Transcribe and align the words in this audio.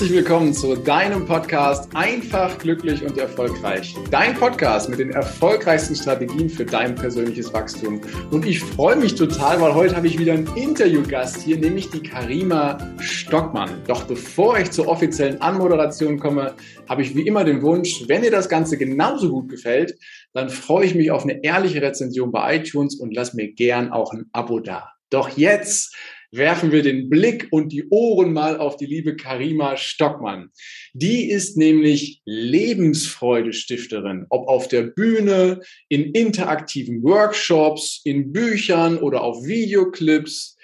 Herzlich 0.00 0.16
willkommen 0.16 0.54
zu 0.54 0.76
deinem 0.76 1.26
Podcast 1.26 1.94
Einfach, 1.94 2.56
glücklich 2.56 3.04
und 3.04 3.18
erfolgreich. 3.18 3.94
Dein 4.10 4.32
Podcast 4.32 4.88
mit 4.88 4.98
den 4.98 5.10
erfolgreichsten 5.10 5.94
Strategien 5.94 6.48
für 6.48 6.64
dein 6.64 6.94
persönliches 6.94 7.52
Wachstum. 7.52 8.00
Und 8.30 8.46
ich 8.46 8.60
freue 8.60 8.96
mich 8.96 9.14
total, 9.14 9.60
weil 9.60 9.74
heute 9.74 9.94
habe 9.94 10.06
ich 10.06 10.18
wieder 10.18 10.32
einen 10.32 10.46
Interviewgast 10.56 11.42
hier, 11.42 11.58
nämlich 11.58 11.90
die 11.90 12.02
Karima 12.02 12.78
Stockmann. 12.98 13.84
Doch 13.88 14.04
bevor 14.04 14.58
ich 14.58 14.70
zur 14.70 14.88
offiziellen 14.88 15.42
Anmoderation 15.42 16.18
komme, 16.18 16.54
habe 16.88 17.02
ich 17.02 17.14
wie 17.14 17.26
immer 17.26 17.44
den 17.44 17.60
Wunsch, 17.60 18.04
wenn 18.08 18.22
dir 18.22 18.30
das 18.30 18.48
Ganze 18.48 18.78
genauso 18.78 19.28
gut 19.28 19.50
gefällt, 19.50 19.98
dann 20.32 20.48
freue 20.48 20.86
ich 20.86 20.94
mich 20.94 21.10
auf 21.10 21.24
eine 21.24 21.44
ehrliche 21.44 21.82
Rezension 21.82 22.32
bei 22.32 22.56
iTunes 22.56 22.98
und 22.98 23.14
lass 23.14 23.34
mir 23.34 23.52
gern 23.52 23.92
auch 23.92 24.14
ein 24.14 24.30
Abo 24.32 24.60
da. 24.60 24.92
Doch 25.10 25.28
jetzt 25.36 25.94
werfen 26.32 26.72
wir 26.72 26.82
den 26.82 27.08
Blick 27.08 27.48
und 27.50 27.72
die 27.72 27.88
Ohren 27.90 28.32
mal 28.32 28.58
auf 28.58 28.76
die 28.76 28.86
liebe 28.86 29.16
Karima 29.16 29.76
Stockmann. 29.76 30.50
Die 30.92 31.30
ist 31.30 31.56
nämlich 31.56 32.20
Lebensfreude-Stifterin, 32.24 34.26
ob 34.30 34.48
auf 34.48 34.68
der 34.68 34.82
Bühne, 34.82 35.60
in 35.88 36.12
interaktiven 36.12 37.02
Workshops, 37.02 38.00
in 38.04 38.32
Büchern 38.32 38.98
oder 38.98 39.22
auf 39.22 39.44
Videoclips. 39.44 40.56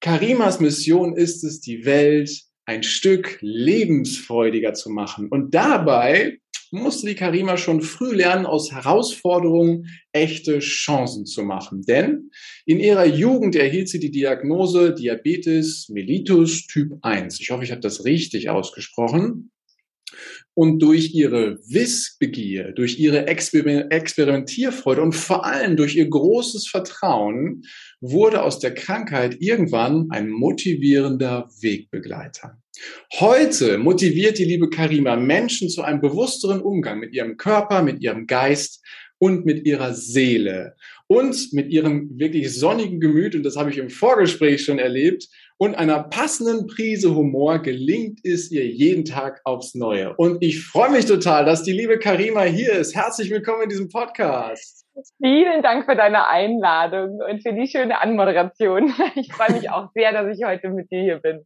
Karimas 0.00 0.60
Mission 0.60 1.16
ist 1.16 1.44
es, 1.44 1.60
die 1.60 1.84
Welt 1.84 2.30
ein 2.66 2.82
Stück 2.82 3.38
lebensfreudiger 3.40 4.74
zu 4.74 4.90
machen. 4.90 5.28
Und 5.28 5.54
dabei 5.54 6.38
musste 6.74 7.06
die 7.06 7.14
Karima 7.14 7.56
schon 7.56 7.80
früh 7.80 8.14
lernen, 8.14 8.46
aus 8.46 8.72
Herausforderungen 8.72 9.86
echte 10.12 10.58
Chancen 10.58 11.24
zu 11.24 11.42
machen. 11.42 11.82
Denn 11.82 12.30
in 12.66 12.80
ihrer 12.80 13.06
Jugend 13.06 13.56
erhielt 13.56 13.88
sie 13.88 14.00
die 14.00 14.10
Diagnose 14.10 14.94
Diabetes 14.94 15.88
mellitus 15.88 16.66
Typ 16.66 16.98
1. 17.02 17.40
Ich 17.40 17.50
hoffe, 17.50 17.64
ich 17.64 17.70
habe 17.70 17.80
das 17.80 18.04
richtig 18.04 18.50
ausgesprochen. 18.50 19.50
Und 20.56 20.80
durch 20.80 21.12
ihre 21.14 21.58
Wissbegier, 21.66 22.72
durch 22.72 23.00
ihre 23.00 23.26
Experimentierfreude 23.26 25.02
und 25.02 25.12
vor 25.12 25.44
allem 25.44 25.76
durch 25.76 25.96
ihr 25.96 26.08
großes 26.08 26.68
Vertrauen 26.68 27.62
wurde 28.10 28.42
aus 28.42 28.58
der 28.58 28.74
Krankheit 28.74 29.36
irgendwann 29.40 30.08
ein 30.10 30.28
motivierender 30.28 31.48
Wegbegleiter. 31.60 32.58
Heute 33.14 33.78
motiviert 33.78 34.38
die 34.38 34.44
liebe 34.44 34.68
Karima 34.68 35.16
Menschen 35.16 35.70
zu 35.70 35.82
einem 35.82 36.00
bewussteren 36.00 36.60
Umgang 36.60 36.98
mit 36.98 37.14
ihrem 37.14 37.36
Körper, 37.36 37.82
mit 37.82 38.02
ihrem 38.02 38.26
Geist 38.26 38.82
und 39.18 39.46
mit 39.46 39.66
ihrer 39.66 39.94
Seele 39.94 40.74
und 41.06 41.52
mit 41.52 41.70
ihrem 41.70 42.18
wirklich 42.18 42.52
sonnigen 42.54 43.00
Gemüt, 43.00 43.34
und 43.34 43.42
das 43.42 43.56
habe 43.56 43.70
ich 43.70 43.78
im 43.78 43.88
Vorgespräch 43.90 44.64
schon 44.64 44.78
erlebt, 44.78 45.28
und 45.56 45.76
einer 45.76 46.02
passenden 46.02 46.66
Prise 46.66 47.14
Humor 47.14 47.60
gelingt 47.60 48.20
es 48.24 48.50
ihr 48.50 48.66
jeden 48.66 49.04
Tag 49.04 49.40
aufs 49.44 49.74
Neue. 49.74 50.14
Und 50.16 50.42
ich 50.42 50.64
freue 50.64 50.90
mich 50.90 51.06
total, 51.06 51.44
dass 51.44 51.62
die 51.62 51.72
liebe 51.72 51.98
Karima 51.98 52.42
hier 52.42 52.72
ist. 52.72 52.94
Herzlich 52.94 53.30
willkommen 53.30 53.62
in 53.62 53.68
diesem 53.68 53.88
Podcast. 53.88 54.83
Vielen 55.20 55.62
Dank 55.62 55.86
für 55.86 55.96
deine 55.96 56.28
Einladung 56.28 57.20
und 57.28 57.42
für 57.42 57.52
die 57.52 57.66
schöne 57.66 58.00
Anmoderation. 58.00 58.92
Ich 59.16 59.32
freue 59.32 59.52
mich 59.52 59.70
auch 59.70 59.90
sehr, 59.94 60.12
dass 60.12 60.36
ich 60.36 60.44
heute 60.44 60.70
mit 60.70 60.90
dir 60.90 61.02
hier 61.02 61.18
bin. 61.18 61.44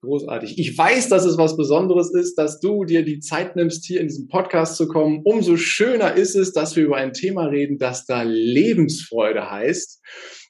Großartig. 0.00 0.58
Ich 0.58 0.76
weiß, 0.76 1.08
dass 1.08 1.24
es 1.24 1.38
was 1.38 1.56
Besonderes 1.56 2.12
ist, 2.12 2.36
dass 2.36 2.60
du 2.60 2.84
dir 2.84 3.04
die 3.04 3.20
Zeit 3.20 3.56
nimmst, 3.56 3.86
hier 3.86 4.00
in 4.00 4.08
diesem 4.08 4.28
Podcast 4.28 4.76
zu 4.76 4.86
kommen. 4.86 5.22
Umso 5.24 5.56
schöner 5.56 6.14
ist 6.14 6.34
es, 6.34 6.52
dass 6.52 6.76
wir 6.76 6.84
über 6.84 6.96
ein 6.96 7.12
Thema 7.12 7.46
reden, 7.46 7.78
das 7.78 8.04
da 8.04 8.22
Lebensfreude 8.22 9.50
heißt. 9.50 10.02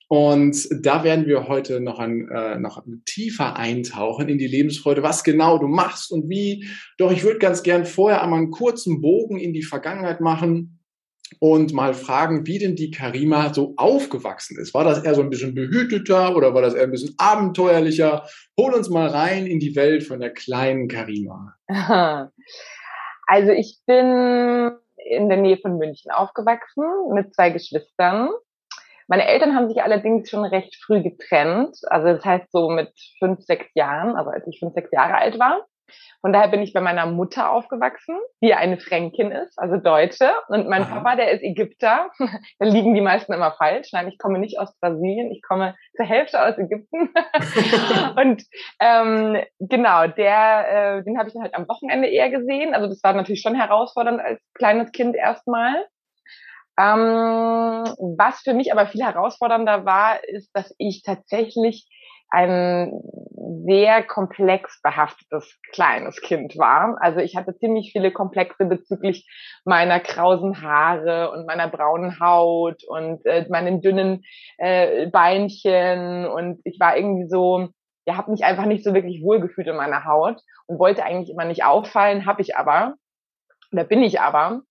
Und 0.09 0.69
da 0.83 1.03
werden 1.03 1.27
wir 1.27 1.49
heute 1.49 1.81
noch, 1.81 1.99
ein, 1.99 2.29
äh, 2.29 2.59
noch 2.59 2.85
tiefer 3.07 3.57
eintauchen 3.57 4.29
in 4.29 4.39
die 4.39 4.47
Lebensfreude, 4.47 5.03
was 5.03 5.25
genau 5.25 5.59
du 5.59 5.67
machst 5.67 6.13
und 6.13 6.29
wie. 6.29 6.67
Doch 6.99 7.11
ich 7.11 7.25
würde 7.25 7.39
ganz 7.39 7.63
gern 7.63 7.85
vorher 7.85 8.23
einmal 8.23 8.41
einen 8.41 8.51
kurzen 8.51 9.01
Bogen 9.01 9.39
in 9.39 9.53
die 9.53 9.63
Vergangenheit 9.63 10.21
machen 10.21 10.74
und 11.41 11.73
mal 11.73 11.95
fragen, 11.95 12.47
wie 12.47 12.59
denn 12.59 12.77
die 12.77 12.91
Karima 12.91 13.53
so 13.53 13.75
aufgewachsen 13.77 14.59
ist. 14.59 14.75
War 14.75 14.85
das 14.85 15.03
eher 15.03 15.15
so 15.15 15.23
ein 15.23 15.31
bisschen 15.31 15.55
behüteter 15.55 16.37
oder 16.37 16.55
war 16.55 16.63
das 16.63 16.75
eher 16.75 16.85
ein 16.85 16.91
bisschen 16.91 17.15
abenteuerlicher? 17.19 18.27
Hol 18.59 18.75
uns 18.75 18.91
mal 18.91 19.09
rein 19.09 19.47
in 19.47 19.59
die 19.59 19.77
Welt 19.77 20.05
von 20.05 20.21
der 20.21 20.31
kleinen 20.31 20.89
Karima. 20.89 21.55
Also 23.27 23.53
ich 23.53 23.79
bin 23.87 24.77
in 24.97 25.29
der 25.29 25.39
Nähe 25.39 25.57
von 25.59 25.79
München 25.79 26.11
aufgewachsen 26.11 26.85
mit 27.13 27.35
zwei 27.35 27.51
Geschwistern. 27.51 28.29
Meine 29.07 29.27
Eltern 29.27 29.55
haben 29.55 29.69
sich 29.69 29.83
allerdings 29.83 30.31
schon 30.31 30.45
recht 30.45 30.77
früh 30.77 31.03
getrennt. 31.03 31.77
Also 31.87 32.09
das 32.09 32.25
heißt 32.25 32.51
so 32.53 32.71
mit 32.71 32.93
fünf, 33.19 33.41
sechs 33.41 33.67
Jahren, 33.75 34.17
also 34.17 34.31
als 34.31 34.47
ich 34.47 34.59
fünf, 34.59 34.75
sechs 34.75 34.91
Jahre 34.93 35.17
alt 35.17 35.39
war. 35.39 35.67
Von 36.21 36.33
daher 36.33 36.49
bin 36.49 36.63
ich 36.63 36.73
bei 36.73 36.81
meiner 36.81 37.07
Mutter 37.07 37.51
aufgewachsen, 37.51 38.17
die 38.43 38.55
eine 38.55 38.79
Fränkin 38.79 39.31
ist, 39.31 39.59
also 39.59 39.77
Deutsche. 39.77 40.31
Und 40.49 40.69
mein 40.69 40.83
Aha. 40.83 40.95
Papa, 40.97 41.17
der 41.17 41.33
ist 41.33 41.43
Ägypter. 41.43 42.11
da 42.59 42.67
liegen 42.67 42.95
die 42.95 43.03
meisten 43.03 43.33
immer 43.33 43.53
falsch. 43.53 43.91
Nein, 43.93 44.09
ich 44.09 44.19
komme 44.19 44.39
nicht 44.39 44.59
aus 44.59 44.75
Brasilien, 44.81 45.31
ich 45.33 45.43
komme 45.43 45.75
zur 45.97 46.07
Hälfte 46.07 46.43
aus 46.43 46.57
Ägypten. 46.57 47.11
und 48.17 48.43
ähm, 48.81 49.43
genau, 49.59 50.07
der, 50.07 50.99
äh, 50.99 51.05
den 51.05 51.19
habe 51.19 51.29
ich 51.29 51.35
dann 51.35 51.43
halt 51.43 51.55
am 51.55 51.69
Wochenende 51.69 52.09
eher 52.09 52.31
gesehen. 52.31 52.75
Also 52.75 52.89
das 52.89 53.03
war 53.03 53.13
natürlich 53.13 53.43
schon 53.43 53.55
herausfordernd 53.55 54.21
als 54.21 54.41
kleines 54.55 54.93
Kind 54.93 55.17
erstmal. 55.17 55.87
Ähm, 56.79 57.85
was 58.19 58.41
für 58.41 58.55
mich 58.55 58.73
aber 58.73 58.87
viel 58.87 59.05
herausfordernder 59.05 59.85
war, 59.85 60.25
ist, 60.25 60.51
dass 60.55 60.75
ich 60.79 61.03
tatsächlich 61.03 61.87
ein 62.31 62.93
sehr 63.65 64.03
komplex 64.03 64.81
behaftetes 64.83 65.59
kleines 65.73 66.21
Kind 66.21 66.57
war. 66.57 66.97
Also 67.01 67.21
ich 67.21 67.37
hatte 67.37 67.57
ziemlich 67.57 67.93
viele 67.93 68.13
Komplexe 68.13 68.65
bezüglich 68.65 69.27
meiner 69.65 70.01
krausen 70.01 70.63
Haare 70.63 71.31
und 71.31 71.47
meiner 71.47 71.69
braunen 71.69 72.21
Haut 72.21 72.83
und 72.87 73.25
äh, 73.27 73.47
meinen 73.49 73.81
dünnen 73.81 74.23
äh, 74.59 75.07
Beinchen 75.09 76.27
und 76.27 76.61
ich 76.65 76.79
war 76.81 76.97
irgendwie 76.97 77.29
so, 77.29 77.69
ja, 78.07 78.17
habe 78.17 78.31
mich 78.31 78.45
einfach 78.45 78.67
nicht 78.67 78.85
so 78.85 78.95
wirklich 78.95 79.23
wohlgefühlt 79.23 79.67
in 79.67 79.77
meiner 79.77 80.05
Haut 80.05 80.41
und 80.67 80.79
wollte 80.79 81.05
eigentlich 81.05 81.31
immer 81.31 81.45
nicht 81.45 81.65
auffallen, 81.65 82.27
habe 82.27 82.43
ich 82.43 82.57
aber 82.57 82.95
oder 83.73 83.85
bin 83.85 84.03
ich 84.03 84.21
aber. 84.21 84.63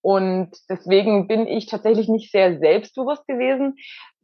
Und 0.00 0.50
deswegen 0.70 1.26
bin 1.26 1.48
ich 1.48 1.66
tatsächlich 1.66 2.08
nicht 2.08 2.30
sehr 2.30 2.58
selbstbewusst 2.58 3.26
gewesen. 3.26 3.74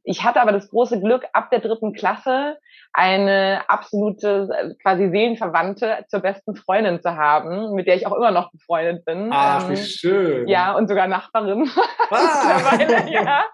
Ich 0.04 0.24
hatte 0.24 0.40
aber 0.40 0.52
das 0.52 0.68
große 0.68 1.00
Glück, 1.00 1.24
ab 1.32 1.50
der 1.50 1.60
dritten 1.60 1.92
Klasse 1.92 2.58
eine 2.92 3.62
absolute 3.68 4.76
quasi 4.82 5.08
Seelenverwandte 5.10 6.04
zur 6.08 6.20
besten 6.20 6.56
Freundin 6.56 7.00
zu 7.00 7.16
haben, 7.16 7.74
mit 7.74 7.86
der 7.86 7.96
ich 7.96 8.06
auch 8.06 8.16
immer 8.16 8.30
noch 8.32 8.50
befreundet 8.50 9.04
bin. 9.04 9.30
Ach, 9.32 9.68
wie 9.68 9.74
ähm, 9.74 9.78
schön. 9.78 10.48
Ja, 10.48 10.72
und 10.72 10.88
sogar 10.88 11.06
Nachbarin. 11.06 11.70
Ah. 12.14 12.78
ja. 13.08 13.44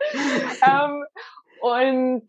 ähm, 0.66 1.04
und 1.60 2.24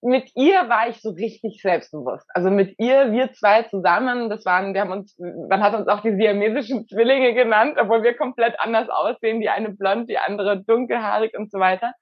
mit 0.00 0.30
ihr 0.36 0.68
war 0.68 0.88
ich 0.88 1.00
so 1.00 1.10
richtig 1.10 1.60
selbstbewusst. 1.60 2.26
Also 2.32 2.50
mit 2.50 2.78
ihr, 2.78 3.10
wir 3.12 3.32
zwei 3.32 3.64
zusammen, 3.64 4.30
das 4.30 4.44
waren, 4.44 4.72
wir 4.72 4.80
haben 4.80 4.92
uns, 4.92 5.18
man 5.18 5.60
hat 5.62 5.74
uns 5.74 5.88
auch 5.88 6.00
die 6.02 6.14
siamesischen 6.14 6.86
Zwillinge 6.86 7.34
genannt, 7.34 7.76
obwohl 7.80 8.02
wir 8.02 8.16
komplett 8.16 8.58
anders 8.60 8.88
aussehen, 8.88 9.40
die 9.40 9.48
eine 9.48 9.70
blond, 9.70 10.08
die 10.08 10.18
andere 10.18 10.62
dunkelhaarig 10.62 11.36
und 11.36 11.50
so 11.50 11.58
weiter. 11.58 11.92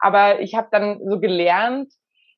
Aber 0.00 0.40
ich 0.40 0.54
habe 0.54 0.68
dann 0.70 1.00
so 1.08 1.20
gelernt, 1.20 1.92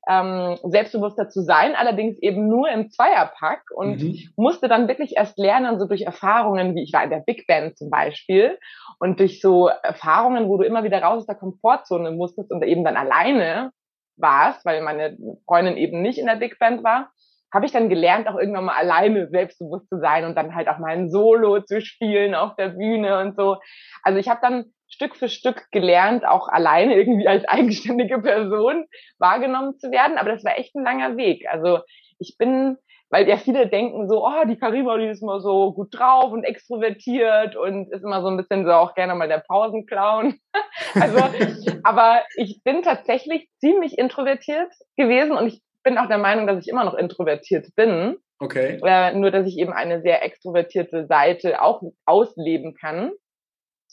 ähm, 0.08 0.56
selbstbewusster 0.64 1.28
zu 1.28 1.42
sein, 1.42 1.74
allerdings 1.74 2.18
eben 2.20 2.48
nur 2.48 2.68
im 2.70 2.90
Zweierpack 2.90 3.62
und 3.74 4.02
mhm. 4.02 4.18
musste 4.36 4.68
dann 4.68 4.88
wirklich 4.88 5.16
erst 5.16 5.38
lernen, 5.38 5.78
so 5.78 5.86
durch 5.86 6.02
Erfahrungen, 6.02 6.74
wie 6.74 6.82
ich 6.82 6.92
war 6.92 7.04
in 7.04 7.10
der 7.10 7.22
Big 7.24 7.46
Band 7.46 7.76
zum 7.76 7.90
Beispiel 7.90 8.58
und 8.98 9.20
durch 9.20 9.40
so 9.40 9.68
Erfahrungen, 9.68 10.48
wo 10.48 10.56
du 10.56 10.64
immer 10.64 10.84
wieder 10.84 11.02
raus 11.02 11.18
aus 11.18 11.26
der 11.26 11.34
Komfortzone 11.34 12.12
musstest 12.12 12.50
und 12.50 12.62
eben 12.64 12.82
dann 12.82 12.96
alleine 12.96 13.72
warst, 14.20 14.64
weil 14.64 14.82
meine 14.82 15.16
Freundin 15.46 15.76
eben 15.76 16.02
nicht 16.02 16.18
in 16.18 16.26
der 16.26 16.36
Big 16.36 16.58
Band 16.58 16.84
war, 16.84 17.10
habe 17.52 17.66
ich 17.66 17.72
dann 17.72 17.88
gelernt, 17.88 18.28
auch 18.28 18.38
irgendwann 18.38 18.66
mal 18.66 18.76
alleine 18.76 19.28
selbstbewusst 19.28 19.88
zu 19.88 19.98
sein 19.98 20.24
und 20.24 20.36
dann 20.36 20.54
halt 20.54 20.68
auch 20.68 20.78
mal 20.78 20.92
ein 20.92 21.10
Solo 21.10 21.60
zu 21.60 21.80
spielen 21.80 22.34
auf 22.34 22.54
der 22.56 22.68
Bühne 22.68 23.18
und 23.18 23.36
so. 23.36 23.56
Also 24.02 24.18
ich 24.18 24.28
habe 24.28 24.40
dann 24.40 24.66
Stück 24.88 25.16
für 25.16 25.28
Stück 25.28 25.70
gelernt, 25.70 26.24
auch 26.24 26.48
alleine 26.48 26.94
irgendwie 26.96 27.28
als 27.28 27.44
eigenständige 27.48 28.20
Person 28.20 28.86
wahrgenommen 29.18 29.78
zu 29.78 29.90
werden. 29.90 30.18
Aber 30.18 30.30
das 30.30 30.44
war 30.44 30.58
echt 30.58 30.74
ein 30.74 30.84
langer 30.84 31.16
Weg. 31.16 31.46
Also 31.48 31.80
ich 32.18 32.36
bin, 32.38 32.76
weil 33.10 33.28
ja 33.28 33.36
viele 33.36 33.68
denken 33.68 34.08
so, 34.08 34.24
oh, 34.24 34.44
die 34.46 34.56
Karima, 34.56 34.96
die 34.96 35.06
ist 35.06 35.22
immer 35.22 35.40
so 35.40 35.72
gut 35.72 35.88
drauf 35.92 36.32
und 36.32 36.44
extrovertiert 36.44 37.56
und 37.56 37.92
ist 37.92 38.04
immer 38.04 38.22
so 38.22 38.28
ein 38.28 38.36
bisschen 38.36 38.64
so 38.64 38.72
auch 38.72 38.94
gerne 38.94 39.14
mal 39.14 39.28
der 39.28 39.42
Pausenclown. 39.46 40.38
also, 40.94 41.18
aber 41.82 42.22
ich 42.36 42.60
bin 42.64 42.82
tatsächlich 42.82 43.48
ziemlich 43.58 43.98
introvertiert 43.98 44.72
gewesen 44.96 45.32
und 45.32 45.48
ich 45.48 45.60
bin 45.82 45.98
auch 45.98 46.08
der 46.08 46.18
Meinung, 46.18 46.46
dass 46.46 46.64
ich 46.64 46.68
immer 46.68 46.84
noch 46.84 46.94
introvertiert 46.94 47.66
bin. 47.74 48.16
Okay. 48.38 48.78
Äh, 48.84 49.14
nur, 49.14 49.30
dass 49.30 49.46
ich 49.46 49.58
eben 49.58 49.72
eine 49.72 50.00
sehr 50.02 50.24
extrovertierte 50.24 51.06
Seite 51.06 51.60
auch 51.62 51.82
ausleben 52.06 52.74
kann 52.74 53.12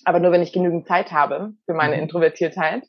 aber 0.06 0.20
nur 0.20 0.32
wenn 0.32 0.42
ich 0.42 0.54
genügend 0.54 0.88
Zeit 0.88 1.12
habe 1.12 1.54
für 1.66 1.74
meine 1.74 1.96
mhm. 1.96 2.04
Introvertiertheit. 2.04 2.84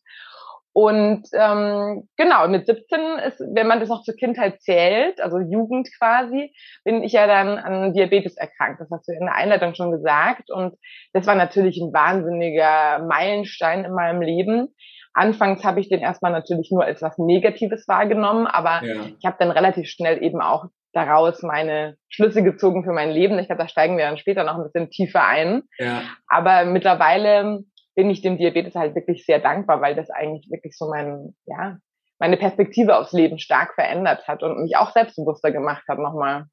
Und 0.78 1.24
ähm, 1.32 2.08
genau, 2.16 2.46
mit 2.46 2.66
17 2.66 3.00
ist, 3.26 3.40
wenn 3.52 3.66
man 3.66 3.80
das 3.80 3.88
noch 3.88 4.04
zur 4.04 4.14
Kindheit 4.14 4.62
zählt, 4.62 5.20
also 5.20 5.40
Jugend 5.40 5.88
quasi, 5.98 6.54
bin 6.84 7.02
ich 7.02 7.14
ja 7.14 7.26
dann 7.26 7.58
an 7.58 7.94
Diabetes 7.94 8.36
erkrankt. 8.36 8.80
Das 8.80 8.88
hast 8.88 9.08
du 9.08 9.12
in 9.12 9.26
der 9.26 9.34
Einleitung 9.34 9.74
schon 9.74 9.90
gesagt. 9.90 10.52
Und 10.52 10.76
das 11.12 11.26
war 11.26 11.34
natürlich 11.34 11.78
ein 11.78 11.92
wahnsinniger 11.92 13.00
Meilenstein 13.00 13.84
in 13.84 13.92
meinem 13.92 14.22
Leben. 14.22 14.68
Anfangs 15.14 15.64
habe 15.64 15.80
ich 15.80 15.88
den 15.88 15.98
erstmal 15.98 16.30
natürlich 16.30 16.70
nur 16.70 16.84
als 16.84 17.02
was 17.02 17.18
Negatives 17.18 17.88
wahrgenommen, 17.88 18.46
aber 18.46 18.84
ja. 18.84 18.94
ich 19.18 19.26
habe 19.26 19.34
dann 19.40 19.50
relativ 19.50 19.88
schnell 19.88 20.22
eben 20.22 20.40
auch 20.40 20.66
daraus 20.92 21.42
meine 21.42 21.96
Schlüsse 22.08 22.44
gezogen 22.44 22.84
für 22.84 22.92
mein 22.92 23.10
Leben. 23.10 23.36
Ich 23.40 23.48
glaube, 23.48 23.62
da 23.62 23.68
steigen 23.68 23.98
wir 23.98 24.04
dann 24.04 24.16
später 24.16 24.44
noch 24.44 24.54
ein 24.54 24.62
bisschen 24.62 24.90
tiefer 24.90 25.26
ein. 25.26 25.62
Ja. 25.76 26.02
Aber 26.28 26.66
mittlerweile 26.66 27.64
bin 27.98 28.10
ich 28.10 28.22
dem 28.22 28.38
Diabetes 28.38 28.76
halt 28.76 28.94
wirklich 28.94 29.26
sehr 29.26 29.40
dankbar, 29.40 29.80
weil 29.80 29.96
das 29.96 30.08
eigentlich 30.08 30.48
wirklich 30.52 30.78
so 30.78 30.88
mein, 30.88 31.34
ja, 31.46 31.78
meine 32.20 32.36
Perspektive 32.36 32.96
aufs 32.96 33.12
Leben 33.12 33.40
stark 33.40 33.74
verändert 33.74 34.28
hat 34.28 34.44
und 34.44 34.62
mich 34.62 34.76
auch 34.76 34.92
selbstbewusster 34.92 35.50
gemacht 35.50 35.82
hat 35.88 35.98
nochmal. 35.98 36.44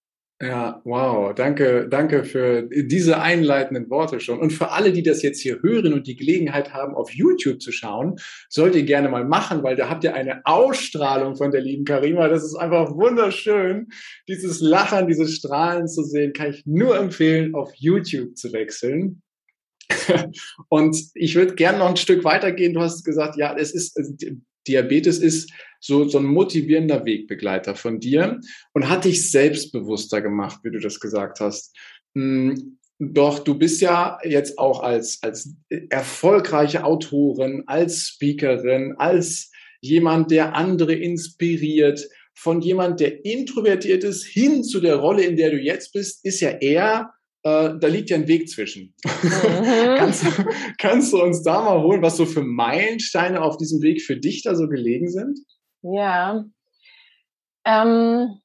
Ja, 0.41 0.81
wow, 0.85 1.35
danke, 1.35 1.87
danke 1.87 2.23
für 2.23 2.63
diese 2.63 3.21
einleitenden 3.21 3.91
Worte 3.91 4.19
schon. 4.19 4.39
Und 4.39 4.53
für 4.53 4.71
alle, 4.71 4.91
die 4.91 5.03
das 5.03 5.21
jetzt 5.21 5.39
hier 5.39 5.61
hören 5.61 5.93
und 5.93 6.07
die 6.07 6.15
Gelegenheit 6.15 6.73
haben, 6.73 6.95
auf 6.95 7.11
YouTube 7.11 7.61
zu 7.61 7.71
schauen, 7.71 8.15
sollt 8.49 8.75
ihr 8.75 8.83
gerne 8.83 9.07
mal 9.07 9.23
machen, 9.23 9.61
weil 9.61 9.75
da 9.75 9.87
habt 9.87 10.03
ihr 10.03 10.15
eine 10.15 10.41
Ausstrahlung 10.45 11.35
von 11.35 11.51
der 11.51 11.61
lieben 11.61 11.85
Karima. 11.85 12.27
Das 12.27 12.43
ist 12.43 12.55
einfach 12.55 12.89
wunderschön. 12.95 13.89
Dieses 14.27 14.61
Lachen, 14.61 15.07
dieses 15.07 15.35
Strahlen 15.35 15.87
zu 15.87 16.01
sehen, 16.03 16.33
kann 16.33 16.49
ich 16.49 16.65
nur 16.65 16.97
empfehlen, 16.97 17.53
auf 17.53 17.71
YouTube 17.75 18.35
zu 18.35 18.51
wechseln. 18.51 19.21
und 20.69 20.97
ich 21.13 21.35
würde 21.35 21.55
gerne 21.55 21.79
noch 21.79 21.89
ein 21.89 21.97
Stück 21.97 22.23
weitergehen. 22.23 22.73
Du 22.73 22.81
hast 22.81 23.03
gesagt, 23.03 23.37
ja, 23.37 23.55
es 23.57 23.73
ist, 23.73 23.99
Diabetes 24.67 25.19
ist 25.19 25.51
so, 25.79 26.07
so 26.07 26.17
ein 26.17 26.25
motivierender 26.25 27.05
Wegbegleiter 27.05 27.75
von 27.75 27.99
dir 27.99 28.39
und 28.73 28.89
hat 28.89 29.05
dich 29.05 29.29
selbstbewusster 29.29 30.21
gemacht, 30.21 30.61
wie 30.63 30.71
du 30.71 30.79
das 30.79 30.99
gesagt 30.99 31.39
hast. 31.39 31.75
Hm, 32.15 32.77
doch 32.97 33.39
du 33.39 33.55
bist 33.55 33.81
ja 33.81 34.17
jetzt 34.23 34.57
auch 34.57 34.81
als, 34.81 35.21
als 35.21 35.53
erfolgreiche 35.89 36.83
Autorin, 36.83 37.63
als 37.67 38.07
Speakerin, 38.07 38.95
als 38.97 39.51
jemand, 39.81 40.31
der 40.31 40.55
andere 40.55 40.93
inspiriert, 40.93 42.07
von 42.33 42.61
jemand, 42.61 42.99
der 42.99 43.23
introvertiert 43.23 44.03
ist, 44.03 44.25
hin 44.25 44.63
zu 44.63 44.81
der 44.81 44.97
Rolle, 44.97 45.23
in 45.23 45.37
der 45.37 45.51
du 45.51 45.57
jetzt 45.57 45.93
bist, 45.93 46.25
ist 46.25 46.41
ja 46.41 46.49
eher 46.49 47.11
äh, 47.45 47.77
da 47.79 47.87
liegt 47.87 48.09
ja 48.09 48.17
ein 48.17 48.27
Weg 48.27 48.49
zwischen. 48.49 48.95
Mhm. 49.03 49.95
kannst, 49.97 50.25
kannst 50.79 51.13
du 51.13 51.21
uns 51.21 51.43
da 51.43 51.61
mal 51.61 51.81
holen, 51.81 52.01
was 52.01 52.17
so 52.17 52.25
für 52.25 52.41
Meilensteine 52.41 53.41
auf 53.43 53.57
diesem 53.57 53.83
Weg 53.83 54.01
für 54.01 54.17
dich 54.17 54.41
da 54.41 54.55
so 54.55 54.67
gelegen 54.67 55.09
sind? 55.09 55.39
Ja. 55.83 56.43
Ähm, 57.63 58.41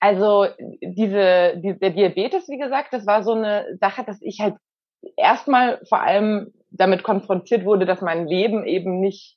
also 0.00 0.46
diese, 0.80 1.60
die, 1.62 1.78
der 1.78 1.90
Diabetes, 1.90 2.48
wie 2.48 2.58
gesagt, 2.58 2.94
das 2.94 3.06
war 3.06 3.22
so 3.22 3.32
eine 3.32 3.76
Sache, 3.78 4.04
dass 4.04 4.22
ich 4.22 4.40
halt 4.40 4.54
erstmal 5.18 5.84
vor 5.86 6.00
allem 6.00 6.54
damit 6.70 7.02
konfrontiert 7.02 7.66
wurde, 7.66 7.84
dass 7.84 8.00
mein 8.00 8.26
Leben 8.26 8.64
eben 8.64 9.00
nicht 9.00 9.36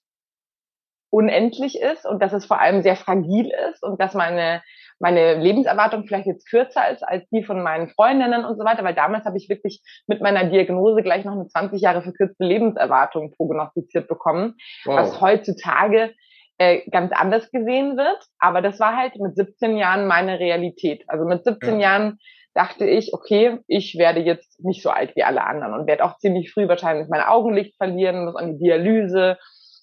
unendlich 1.10 1.78
ist 1.82 2.06
und 2.06 2.22
dass 2.22 2.32
es 2.32 2.46
vor 2.46 2.62
allem 2.62 2.84
sehr 2.84 2.96
fragil 2.96 3.52
ist 3.70 3.84
und 3.84 4.00
dass 4.00 4.14
meine 4.14 4.62
meine 5.00 5.36
Lebenserwartung 5.36 6.06
vielleicht 6.06 6.28
jetzt 6.28 6.50
kürzer 6.50 6.90
ist 6.90 7.04
als 7.04 7.28
die 7.30 7.44
von 7.44 7.64
meinen 7.64 7.90
Freundinnen 7.90 8.46
und 8.46 8.58
so 8.58 8.66
weiter, 8.66 8.84
weil 8.84 8.94
damals 8.94 9.26
habe 9.26 9.38
ich 9.38 9.50
wirklich 9.50 9.82
mit 10.08 10.22
meiner 10.22 10.46
Diagnose 10.46 11.02
gleich 11.02 11.26
noch 11.26 11.34
eine 11.34 11.48
20 11.48 11.82
Jahre 11.82 12.02
verkürzte 12.02 12.44
Lebenserwartung 12.44 13.34
prognostiziert 13.36 14.08
bekommen, 14.08 14.56
wow. 14.86 14.98
was 14.98 15.22
heutzutage 15.22 16.14
äh, 16.58 16.82
ganz 16.90 17.14
anders 17.14 17.50
gesehen 17.52 17.98
wird. 17.98 18.26
Aber 18.40 18.62
das 18.62 18.80
war 18.80 18.96
halt 18.96 19.16
mit 19.16 19.36
17 19.36 19.78
Jahren 19.78 20.08
meine 20.08 20.40
Realität. 20.40 21.04
Also 21.08 21.26
mit 21.26 21.46
17 21.46 21.80
ja. 21.80 21.90
Jahren 21.90 22.20
dachte 22.54 22.86
ich, 22.86 23.14
okay, 23.14 23.60
ich 23.68 23.98
werde 23.98 24.20
jetzt 24.20 24.64
nicht 24.64 24.84
so 24.84 24.90
alt 24.90 25.16
wie 25.16 25.24
alle 25.24 25.46
anderen 25.46 25.74
und 25.74 25.88
werde 25.88 26.04
auch 26.04 26.18
ziemlich 26.18 26.52
früh 26.52 26.68
wahrscheinlich 26.68 27.08
mein 27.10 27.22
Augenlicht 27.22 27.78
verlieren, 27.78 28.26
muss 28.26 28.36
an 28.36 28.58
die 28.58 28.66
Dialyse 28.66 29.38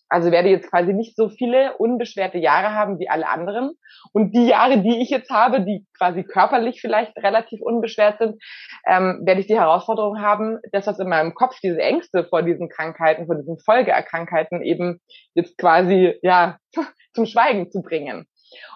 also 0.09 0.31
werde 0.31 0.49
jetzt 0.49 0.71
quasi 0.71 0.93
nicht 0.93 1.17
so 1.17 1.29
viele 1.29 1.77
unbeschwerte 1.79 2.39
Jahre 2.39 2.75
haben 2.75 2.99
wie 2.99 3.09
alle 3.09 3.29
anderen. 3.29 3.73
Und 4.13 4.33
die 4.33 4.47
Jahre, 4.47 4.79
die 4.79 5.03
ich 5.03 5.11
jetzt 5.11 5.31
habe, 5.31 5.63
die 5.63 5.85
quasi 5.97 6.23
körperlich 6.23 6.81
vielleicht 6.81 7.17
relativ 7.17 7.61
unbeschwert 7.61 8.19
sind, 8.19 8.43
ähm, 8.87 9.23
werde 9.25 9.41
ich 9.41 9.47
die 9.47 9.59
Herausforderung 9.59 10.21
haben, 10.21 10.59
dass 10.73 10.85
das 10.85 10.99
in 10.99 11.09
meinem 11.09 11.35
Kopf, 11.35 11.59
diese 11.63 11.81
Ängste 11.81 12.25
vor 12.25 12.43
diesen 12.43 12.69
Krankheiten, 12.69 13.27
vor 13.27 13.35
diesen 13.35 13.59
Folgeerkrankheiten 13.59 14.63
eben 14.63 15.01
jetzt 15.35 15.59
quasi, 15.59 16.19
ja, 16.23 16.59
zum 17.15 17.27
Schweigen 17.27 17.71
zu 17.71 17.83
bringen. 17.83 18.27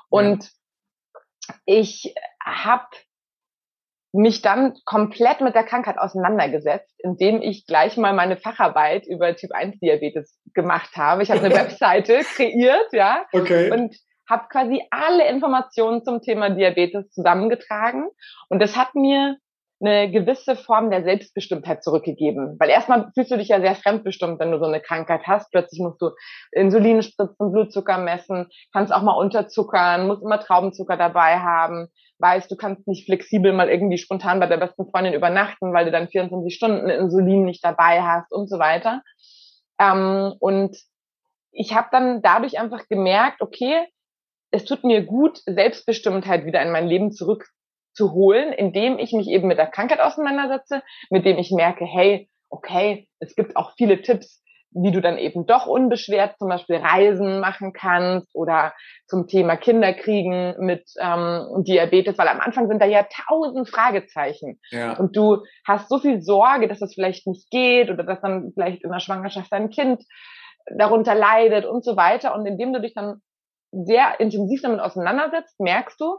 Und 0.08 0.44
ja. 0.44 1.54
ich 1.66 2.14
habe 2.44 2.88
mich 4.12 4.42
dann 4.42 4.74
komplett 4.84 5.40
mit 5.40 5.54
der 5.54 5.64
Krankheit 5.64 5.98
auseinandergesetzt, 5.98 6.92
indem 6.98 7.42
ich 7.42 7.66
gleich 7.66 7.96
mal 7.96 8.12
meine 8.12 8.36
Facharbeit 8.36 9.06
über 9.06 9.36
Typ 9.36 9.52
1 9.52 9.78
Diabetes 9.78 10.38
gemacht 10.54 10.96
habe. 10.96 11.22
Ich 11.22 11.30
habe 11.30 11.40
eine 11.40 11.54
Webseite 11.54 12.20
kreiert, 12.34 12.92
ja, 12.92 13.24
okay. 13.32 13.70
und 13.70 13.94
habe 14.28 14.46
quasi 14.50 14.82
alle 14.90 15.28
Informationen 15.28 16.04
zum 16.04 16.22
Thema 16.22 16.50
Diabetes 16.50 17.10
zusammengetragen 17.10 18.08
und 18.48 18.60
das 18.60 18.76
hat 18.76 18.94
mir 18.94 19.36
eine 19.82 20.10
gewisse 20.10 20.56
Form 20.56 20.90
der 20.90 21.02
Selbstbestimmtheit 21.04 21.82
zurückgegeben. 21.82 22.56
Weil 22.58 22.68
erstmal 22.68 23.10
fühlst 23.14 23.30
du 23.30 23.38
dich 23.38 23.48
ja 23.48 23.60
sehr 23.60 23.74
fremdbestimmt, 23.74 24.38
wenn 24.38 24.50
du 24.50 24.58
so 24.58 24.66
eine 24.66 24.80
Krankheit 24.80 25.22
hast. 25.26 25.50
Plötzlich 25.50 25.80
musst 25.80 26.02
du 26.02 26.10
Insulin 26.52 27.02
spritzen, 27.02 27.50
Blutzucker 27.50 27.96
messen, 27.96 28.48
kannst 28.72 28.92
auch 28.92 29.02
mal 29.02 29.14
unterzuckern, 29.14 30.06
musst 30.06 30.22
immer 30.22 30.38
Traubenzucker 30.38 30.98
dabei 30.98 31.38
haben, 31.38 31.88
weißt, 32.20 32.50
du 32.50 32.56
kannst 32.56 32.86
nicht 32.86 33.06
flexibel 33.06 33.52
mal 33.52 33.68
irgendwie 33.68 33.98
spontan 33.98 34.40
bei 34.40 34.46
der 34.46 34.58
besten 34.58 34.88
Freundin 34.90 35.14
übernachten, 35.14 35.72
weil 35.72 35.84
du 35.84 35.90
dann 35.90 36.08
24 36.08 36.54
Stunden 36.54 36.88
Insulin 36.88 37.44
nicht 37.44 37.64
dabei 37.64 38.02
hast 38.02 38.32
und 38.32 38.48
so 38.48 38.58
weiter. 38.58 39.02
Ähm, 39.78 40.34
und 40.38 40.76
ich 41.52 41.74
habe 41.74 41.88
dann 41.90 42.22
dadurch 42.22 42.58
einfach 42.58 42.86
gemerkt, 42.88 43.40
okay, 43.40 43.86
es 44.50 44.64
tut 44.64 44.84
mir 44.84 45.02
gut, 45.02 45.40
Selbstbestimmtheit 45.46 46.44
wieder 46.44 46.62
in 46.62 46.72
mein 46.72 46.86
Leben 46.86 47.12
zurück 47.12 47.48
zu 47.92 48.12
holen, 48.12 48.52
indem 48.52 48.98
ich 48.98 49.12
mich 49.12 49.28
eben 49.28 49.48
mit 49.48 49.58
der 49.58 49.66
Krankheit 49.66 50.00
auseinandersetze, 50.00 50.82
mit 51.10 51.24
dem 51.24 51.38
ich 51.38 51.50
merke, 51.50 51.84
hey, 51.84 52.28
okay, 52.48 53.08
es 53.18 53.34
gibt 53.34 53.56
auch 53.56 53.72
viele 53.76 54.02
Tipps, 54.02 54.42
wie 54.72 54.92
du 54.92 55.00
dann 55.00 55.18
eben 55.18 55.46
doch 55.46 55.66
unbeschwert 55.66 56.38
zum 56.38 56.48
Beispiel 56.48 56.76
Reisen 56.76 57.40
machen 57.40 57.72
kannst 57.72 58.34
oder 58.34 58.72
zum 59.06 59.26
Thema 59.26 59.56
Kinderkriegen 59.56 60.54
mit 60.58 60.88
ähm, 61.00 61.64
Diabetes, 61.64 62.16
weil 62.18 62.28
am 62.28 62.40
Anfang 62.40 62.68
sind 62.68 62.80
da 62.80 62.86
ja 62.86 63.06
tausend 63.28 63.68
Fragezeichen 63.68 64.60
ja. 64.70 64.96
und 64.96 65.16
du 65.16 65.38
hast 65.66 65.88
so 65.88 65.98
viel 65.98 66.22
Sorge, 66.22 66.68
dass 66.68 66.78
das 66.78 66.94
vielleicht 66.94 67.26
nicht 67.26 67.50
geht 67.50 67.90
oder 67.90 68.04
dass 68.04 68.20
dann 68.20 68.52
vielleicht 68.54 68.84
in 68.84 68.90
der 68.90 69.00
Schwangerschaft 69.00 69.52
dein 69.52 69.70
Kind 69.70 70.04
darunter 70.76 71.14
leidet 71.14 71.64
und 71.64 71.84
so 71.84 71.96
weiter 71.96 72.34
und 72.34 72.46
indem 72.46 72.72
du 72.72 72.80
dich 72.80 72.94
dann 72.94 73.20
sehr 73.72 74.18
intensiv 74.20 74.62
damit 74.62 74.80
auseinandersetzt, 74.80 75.58
merkst 75.60 76.00
du, 76.00 76.18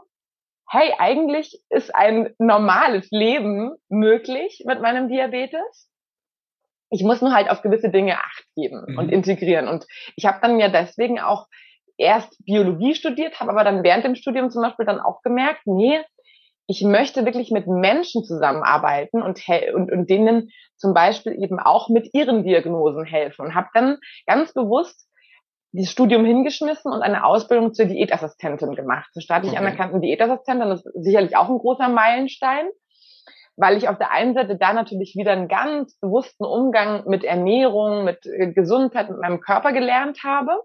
hey, 0.70 0.92
eigentlich 0.98 1.62
ist 1.68 1.94
ein 1.94 2.34
normales 2.38 3.08
Leben 3.10 3.74
möglich 3.88 4.64
mit 4.66 4.80
meinem 4.80 5.08
Diabetes. 5.08 5.90
Ich 6.92 7.02
muss 7.02 7.20
nur 7.20 7.34
halt 7.34 7.50
auf 7.50 7.62
gewisse 7.62 7.90
Dinge 7.90 8.18
Acht 8.18 8.44
geben 8.54 8.84
mhm. 8.86 8.98
und 8.98 9.08
integrieren. 9.10 9.66
Und 9.66 9.86
ich 10.16 10.26
habe 10.26 10.38
dann 10.42 10.60
ja 10.60 10.68
deswegen 10.68 11.18
auch 11.20 11.46
erst 11.96 12.36
Biologie 12.44 12.94
studiert, 12.94 13.40
habe 13.40 13.50
aber 13.50 13.64
dann 13.64 13.82
während 13.82 14.04
dem 14.04 14.14
Studium 14.14 14.50
zum 14.50 14.62
Beispiel 14.62 14.86
dann 14.86 15.00
auch 15.00 15.22
gemerkt, 15.22 15.62
nee, 15.66 16.00
ich 16.66 16.82
möchte 16.82 17.24
wirklich 17.24 17.50
mit 17.50 17.66
Menschen 17.66 18.24
zusammenarbeiten 18.24 19.22
und, 19.22 19.42
und, 19.74 19.92
und 19.92 20.08
denen 20.08 20.50
zum 20.76 20.94
Beispiel 20.94 21.32
eben 21.42 21.58
auch 21.58 21.88
mit 21.88 22.14
ihren 22.14 22.44
Diagnosen 22.44 23.04
helfen 23.04 23.46
und 23.46 23.54
habe 23.54 23.68
dann 23.74 23.98
ganz 24.26 24.52
bewusst 24.54 25.08
das 25.72 25.90
Studium 25.90 26.24
hingeschmissen 26.24 26.92
und 26.92 27.02
eine 27.02 27.24
Ausbildung 27.24 27.72
zur 27.72 27.86
Diätassistentin 27.86 28.74
gemacht, 28.74 29.10
zur 29.12 29.22
staatlich 29.22 29.52
okay. 29.52 29.60
anerkannten 29.60 30.02
Diätassistentin. 30.02 30.68
Das 30.68 30.84
ist 30.84 31.04
sicherlich 31.04 31.36
auch 31.36 31.48
ein 31.48 31.58
großer 31.58 31.88
Meilenstein, 31.88 32.68
weil 33.56 33.76
ich 33.76 33.88
auf 33.88 33.98
der 33.98 34.10
einen 34.10 34.34
Seite 34.34 34.56
da 34.56 34.72
natürlich 34.72 35.14
wieder 35.16 35.32
einen 35.32 35.48
ganz 35.48 35.98
bewussten 36.00 36.44
Umgang 36.44 37.04
mit 37.06 37.22
Ernährung, 37.24 38.04
mit 38.04 38.24
äh, 38.26 38.52
Gesundheit, 38.52 39.10
mit 39.10 39.20
meinem 39.20 39.40
Körper 39.40 39.72
gelernt 39.72 40.24
habe 40.24 40.58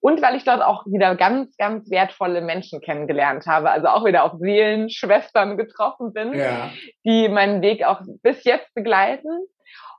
und 0.00 0.20
weil 0.20 0.36
ich 0.36 0.44
dort 0.44 0.62
auch 0.62 0.84
wieder 0.86 1.14
ganz, 1.16 1.56
ganz 1.56 1.90
wertvolle 1.90 2.42
Menschen 2.42 2.80
kennengelernt 2.80 3.46
habe, 3.46 3.70
also 3.70 3.88
auch 3.88 4.04
wieder 4.04 4.24
auf 4.24 4.32
Seelenschwestern 4.38 5.56
getroffen 5.56 6.12
bin, 6.12 6.34
ja. 6.34 6.70
die 7.04 7.28
meinen 7.28 7.62
Weg 7.62 7.84
auch 7.84 8.00
bis 8.22 8.44
jetzt 8.44 8.72
begleiten. 8.74 9.30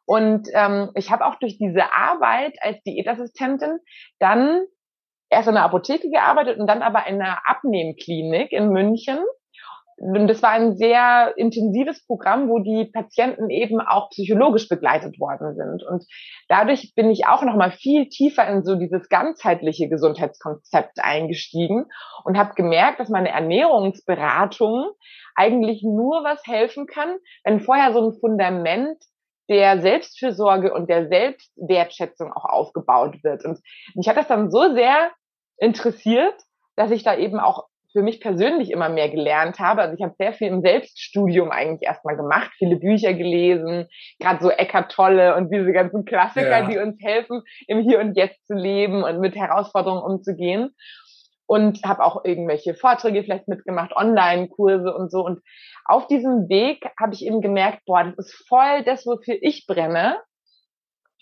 Und 0.05 0.47
ähm, 0.53 0.91
ich 0.93 1.09
habe 1.09 1.25
auch 1.25 1.35
durch 1.35 1.57
diese 1.57 1.91
Arbeit 1.91 2.55
als 2.61 2.83
Diätassistentin 2.83 3.79
dann 4.19 4.61
erst 5.31 5.47
in 5.47 5.55
der 5.55 5.63
Apotheke 5.63 6.11
gearbeitet 6.11 6.59
und 6.59 6.67
dann 6.67 6.83
aber 6.83 7.07
in 7.07 7.19
einer 7.19 7.39
Abnehmklinik 7.45 8.51
in 8.51 8.69
München 8.69 9.17
das 9.97 10.43
war 10.43 10.51
ein 10.51 10.75
sehr 10.75 11.33
intensives 11.37 12.05
Programm, 12.05 12.49
wo 12.49 12.59
die 12.59 12.85
Patienten 12.85 13.49
eben 13.49 13.79
auch 13.79 14.09
psychologisch 14.09 14.67
begleitet 14.67 15.19
worden 15.19 15.55
sind. 15.55 15.83
Und 15.83 16.05
dadurch 16.49 16.93
bin 16.95 17.09
ich 17.09 17.27
auch 17.27 17.43
noch 17.43 17.55
mal 17.55 17.71
viel 17.71 18.09
tiefer 18.09 18.45
in 18.47 18.63
so 18.63 18.75
dieses 18.75 19.07
ganzheitliche 19.07 19.87
Gesundheitskonzept 19.87 20.99
eingestiegen 21.01 21.85
und 22.25 22.37
habe 22.37 22.55
gemerkt, 22.55 22.99
dass 22.99 23.09
meine 23.09 23.29
Ernährungsberatung 23.29 24.91
eigentlich 25.35 25.81
nur 25.83 26.23
was 26.23 26.45
helfen 26.45 26.87
kann, 26.87 27.15
wenn 27.45 27.61
vorher 27.61 27.93
so 27.93 28.05
ein 28.05 28.19
Fundament 28.19 28.97
der 29.49 29.79
Selbstfürsorge 29.79 30.73
und 30.73 30.89
der 30.89 31.07
Selbstwertschätzung 31.07 32.33
auch 32.33 32.45
aufgebaut 32.45 33.23
wird. 33.23 33.45
Und 33.45 33.59
mich 33.93 34.09
hat 34.09 34.17
das 34.17 34.27
dann 34.27 34.51
so 34.51 34.73
sehr 34.73 35.11
interessiert, 35.57 36.35
dass 36.75 36.91
ich 36.91 37.03
da 37.03 37.15
eben 37.15 37.39
auch 37.39 37.67
für 37.95 38.03
mich 38.03 38.19
persönlich 38.19 38.71
immer 38.71 38.89
mehr 38.89 39.09
gelernt 39.09 39.57
habe. 39.59 39.81
Also 39.81 39.95
ich 39.95 40.03
habe 40.03 40.15
sehr 40.19 40.33
viel 40.33 40.49
im 40.49 40.61
Selbststudium 40.61 41.49
eigentlich 41.49 41.87
erstmal 41.87 42.17
gemacht, 42.17 42.51
viele 42.57 42.75
Bücher 42.75 43.13
gelesen, 43.13 43.87
gerade 44.19 44.43
so 44.43 44.49
Eckart 44.49 44.91
Tolle 44.91 45.33
und 45.37 45.49
diese 45.49 45.71
ganzen 45.71 46.03
Klassiker, 46.03 46.59
ja. 46.59 46.67
die 46.67 46.77
uns 46.77 47.01
helfen, 47.01 47.41
im 47.67 47.79
Hier 47.79 48.01
und 48.01 48.17
Jetzt 48.17 48.45
zu 48.47 48.53
leben 48.53 49.01
und 49.03 49.21
mit 49.21 49.35
Herausforderungen 49.35 50.03
umzugehen. 50.03 50.75
Und 51.47 51.83
habe 51.85 52.03
auch 52.03 52.25
irgendwelche 52.25 52.73
Vorträge 52.73 53.23
vielleicht 53.23 53.47
mitgemacht, 53.47 53.95
Online-Kurse 53.95 54.91
und 54.93 55.11
so. 55.11 55.23
Und 55.23 55.41
auf 55.85 56.07
diesem 56.07 56.49
Weg 56.49 56.89
habe 56.99 57.13
ich 57.13 57.23
eben 57.23 57.39
gemerkt, 57.39 57.81
boah, 57.85 58.03
das 58.03 58.25
ist 58.25 58.45
voll 58.49 58.83
das, 58.83 59.05
wofür 59.05 59.37
ich 59.39 59.65
brenne. 59.67 60.17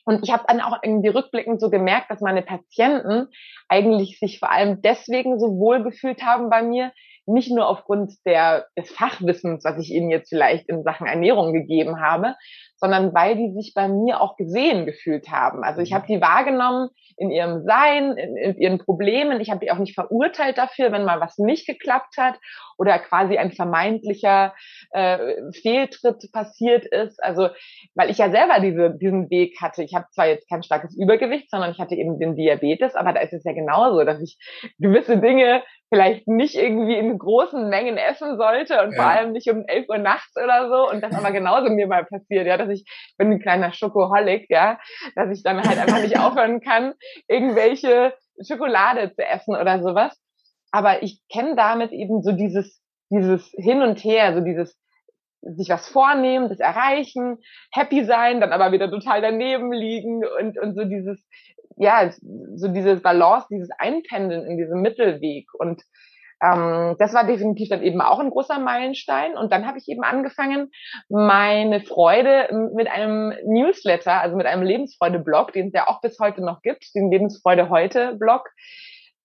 Und 0.06 0.24
ich 0.24 0.32
habe 0.32 0.44
dann 0.48 0.62
auch 0.62 0.80
irgendwie 0.84 1.10
rückblickend 1.10 1.62
so 1.62 1.70
gemerkt, 1.70 2.12
dass 2.12 2.22
meine 2.22 2.42
Patienten 2.42 3.28
eigentlich 3.70 4.20
sich 4.20 4.40
vor 4.40 4.52
allem 4.52 4.82
deswegen 4.82 5.40
so 5.40 5.48
wohl 5.58 5.84
gefühlt 5.84 6.24
haben 6.24 6.50
bei 6.50 6.62
mir, 6.62 6.92
nicht 7.26 7.52
nur 7.52 7.68
aufgrund 7.68 8.14
der, 8.26 8.68
des 8.78 8.92
Fachwissens, 8.92 9.64
was 9.64 9.80
ich 9.80 9.92
ihnen 9.92 10.10
jetzt 10.10 10.30
vielleicht 10.30 10.68
in 10.68 10.84
Sachen 10.84 11.08
Ernährung 11.08 11.54
gegeben 11.54 12.02
habe, 12.02 12.36
sondern 12.84 13.14
weil 13.14 13.38
die 13.38 13.54
sich 13.54 13.72
bei 13.74 13.88
mir 13.88 14.20
auch 14.20 14.36
gesehen 14.36 14.86
gefühlt 14.86 15.30
haben. 15.30 15.64
Also 15.64 15.80
ich 15.80 15.92
mhm. 15.92 15.96
habe 15.96 16.08
die 16.08 16.20
wahrgenommen 16.20 16.90
in 17.16 17.32
ihrem 17.32 17.64
Sein, 17.64 18.18
in, 18.18 18.36
in 18.36 18.58
ihren 18.58 18.78
Problemen. 18.78 19.40
Ich 19.40 19.50
habe 19.50 19.62
die 19.62 19.72
auch 19.72 19.78
nicht 19.78 19.94
verurteilt 19.96 20.58
dafür, 20.58 20.92
wenn 20.92 21.06
mal 21.06 21.22
was 21.22 21.38
nicht 21.38 21.66
geklappt 21.66 22.18
hat 22.18 22.36
oder 22.78 23.00
quasi 23.00 23.38
ein 23.38 23.54
vermeintlicher 23.54 24.54
äh, 24.92 25.18
Fehltritt 25.62 26.30
passiert 26.34 26.86
ist. 26.86 27.24
Also 27.24 27.48
weil 27.96 28.10
ich 28.10 28.18
ja 28.18 28.30
selber 28.30 28.60
diese, 28.60 28.98
diesen 28.98 29.30
Weg 29.30 29.62
hatte. 29.62 29.82
Ich 29.82 29.96
habe 29.96 30.08
zwar 30.12 30.28
jetzt 30.28 30.50
kein 30.50 30.62
starkes 30.62 30.94
Übergewicht, 30.98 31.50
sondern 31.50 31.72
ich 31.72 31.80
hatte 31.80 31.96
eben 31.96 32.20
den 32.20 32.36
Diabetes, 32.36 32.96
aber 32.96 33.14
da 33.14 33.22
ist 33.22 33.32
es 33.32 33.46
ja 33.46 33.54
genauso, 33.54 34.04
dass 34.04 34.22
ich 34.22 34.38
gewisse 34.78 35.20
Dinge 35.20 35.64
vielleicht 35.94 36.28
nicht 36.28 36.56
irgendwie 36.56 36.98
in 36.98 37.20
großen 37.20 37.70
Mengen 37.70 37.98
essen 37.98 38.36
sollte 38.38 38.82
und 38.82 38.94
ja. 38.94 38.96
vor 38.96 39.06
allem 39.06 39.32
nicht 39.32 39.48
um 39.50 39.64
elf 39.68 39.88
Uhr 39.88 40.00
nachts 40.00 40.36
oder 40.36 40.68
so 40.68 40.90
und 40.90 41.02
das 41.02 41.14
aber 41.14 41.32
genauso 41.32 41.70
mir 41.70 41.86
mal 41.86 42.04
passiert, 42.04 42.48
ja, 42.48 42.58
dass 42.58 42.70
ich, 42.74 42.86
bin 43.18 43.32
ein 43.32 43.40
kleiner 43.40 43.72
Schokoholic, 43.72 44.50
ja, 44.50 44.80
dass 45.16 45.32
ich 45.32 45.44
dann 45.44 45.62
halt 45.62 45.78
einfach 45.78 46.02
nicht 46.02 46.20
aufhören 46.20 46.62
kann, 46.62 46.94
irgendwelche 47.28 48.14
Schokolade 48.46 49.14
zu 49.14 49.26
essen 49.26 49.56
oder 49.56 49.82
sowas. 49.82 50.20
Aber 50.72 51.04
ich 51.04 51.22
kenne 51.32 51.56
damit 51.56 51.92
eben 51.92 52.24
so 52.24 52.32
dieses, 52.32 52.82
dieses 53.10 53.54
Hin 53.58 53.82
und 53.82 54.04
Her, 54.04 54.34
so 54.34 54.42
dieses 54.42 54.78
sich 55.42 55.70
was 55.70 55.90
vornehmen, 55.90 56.50
das 56.50 56.60
erreichen, 56.60 57.38
happy 57.72 58.06
sein, 58.06 58.40
dann 58.40 58.54
aber 58.54 58.72
wieder 58.72 58.90
total 58.90 59.22
daneben 59.22 59.72
liegen 59.72 60.24
und, 60.26 60.58
und 60.58 60.76
so 60.76 60.86
dieses, 60.86 61.22
ja, 61.78 62.12
so 62.56 62.68
diese 62.70 62.98
Balance, 62.98 63.48
dieses 63.52 63.70
Einpendeln 63.78 64.46
in 64.46 64.58
diesem 64.58 64.82
Mittelweg. 64.82 65.48
Und 65.54 65.84
ähm, 66.42 66.96
das 67.00 67.14
war 67.14 67.26
definitiv 67.26 67.70
dann 67.70 67.84
eben 67.84 68.02
auch 68.02 68.20
ein 68.20 68.30
großer 68.30 68.60
Meilenstein. 68.60 69.38
Und 69.38 69.52
dann 69.52 69.66
habe 69.68 69.78
ich 69.78 69.88
eben 69.88 70.04
angefangen, 70.04 70.72
meine 71.10 71.82
Freude 71.82 72.70
mit 72.74 72.88
einem 72.88 73.34
Newsletter, 73.46 74.22
also 74.22 74.36
mit 74.36 74.46
einem 74.46 74.64
Lebensfreude-Blog, 74.64 75.54
den 75.54 75.68
es 75.68 75.74
ja 75.74 75.88
auch 75.88 76.02
bis 76.02 76.20
heute 76.20 76.42
noch 76.42 76.62
gibt, 76.62 76.86
den 76.96 77.12
Lebensfreude 77.12 77.70
heute-Blog, 77.70 78.50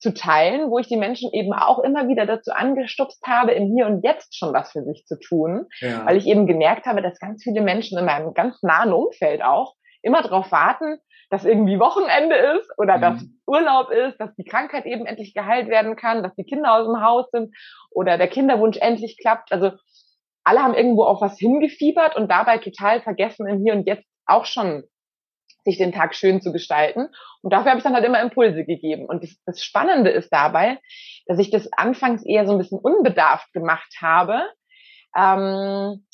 zu 0.00 0.14
teilen, 0.14 0.70
wo 0.70 0.78
ich 0.78 0.86
die 0.86 0.96
Menschen 0.96 1.30
eben 1.32 1.52
auch 1.52 1.80
immer 1.80 2.06
wieder 2.08 2.24
dazu 2.24 2.52
angestupst 2.52 3.26
habe, 3.26 3.52
im 3.52 3.74
Hier 3.74 3.86
und 3.86 4.04
Jetzt 4.04 4.36
schon 4.36 4.52
was 4.52 4.70
für 4.70 4.84
sich 4.84 5.04
zu 5.06 5.18
tun, 5.18 5.66
ja. 5.80 6.06
weil 6.06 6.16
ich 6.16 6.26
eben 6.26 6.46
gemerkt 6.46 6.86
habe, 6.86 7.02
dass 7.02 7.18
ganz 7.18 7.42
viele 7.42 7.62
Menschen 7.62 7.98
in 7.98 8.04
meinem 8.04 8.32
ganz 8.32 8.62
nahen 8.62 8.92
Umfeld 8.92 9.42
auch 9.42 9.74
immer 10.02 10.22
darauf 10.22 10.50
warten, 10.52 10.98
dass 11.30 11.44
irgendwie 11.44 11.78
Wochenende 11.78 12.36
ist 12.36 12.70
oder 12.78 12.96
mhm. 12.96 13.00
dass 13.00 13.24
Urlaub 13.46 13.90
ist, 13.90 14.18
dass 14.18 14.34
die 14.36 14.44
Krankheit 14.44 14.86
eben 14.86 15.06
endlich 15.06 15.34
geheilt 15.34 15.68
werden 15.68 15.96
kann, 15.96 16.22
dass 16.22 16.34
die 16.34 16.44
Kinder 16.44 16.74
aus 16.74 16.86
dem 16.86 17.02
Haus 17.02 17.30
sind 17.30 17.54
oder 17.90 18.16
der 18.18 18.28
Kinderwunsch 18.28 18.78
endlich 18.78 19.18
klappt. 19.20 19.52
Also 19.52 19.72
alle 20.44 20.62
haben 20.62 20.74
irgendwo 20.74 21.04
auf 21.04 21.20
was 21.20 21.38
hingefiebert 21.38 22.16
und 22.16 22.30
dabei 22.30 22.58
total 22.58 23.02
vergessen, 23.02 23.46
im 23.46 23.62
Hier 23.62 23.74
und 23.74 23.86
Jetzt 23.86 24.06
auch 24.26 24.46
schon 24.46 24.84
sich 25.64 25.76
den 25.76 25.92
Tag 25.92 26.14
schön 26.14 26.40
zu 26.40 26.52
gestalten. 26.52 27.08
Und 27.42 27.52
dafür 27.52 27.70
habe 27.70 27.78
ich 27.78 27.84
dann 27.84 27.94
halt 27.94 28.04
immer 28.04 28.22
Impulse 28.22 28.64
gegeben. 28.64 29.04
Und 29.06 29.22
das, 29.22 29.36
das 29.44 29.62
Spannende 29.62 30.10
ist 30.10 30.30
dabei, 30.30 30.78
dass 31.26 31.38
ich 31.38 31.50
das 31.50 31.70
anfangs 31.72 32.24
eher 32.24 32.46
so 32.46 32.52
ein 32.52 32.58
bisschen 32.58 32.78
unbedarft 32.78 33.52
gemacht 33.52 33.96
habe. 34.00 34.40
Ähm, 35.14 36.06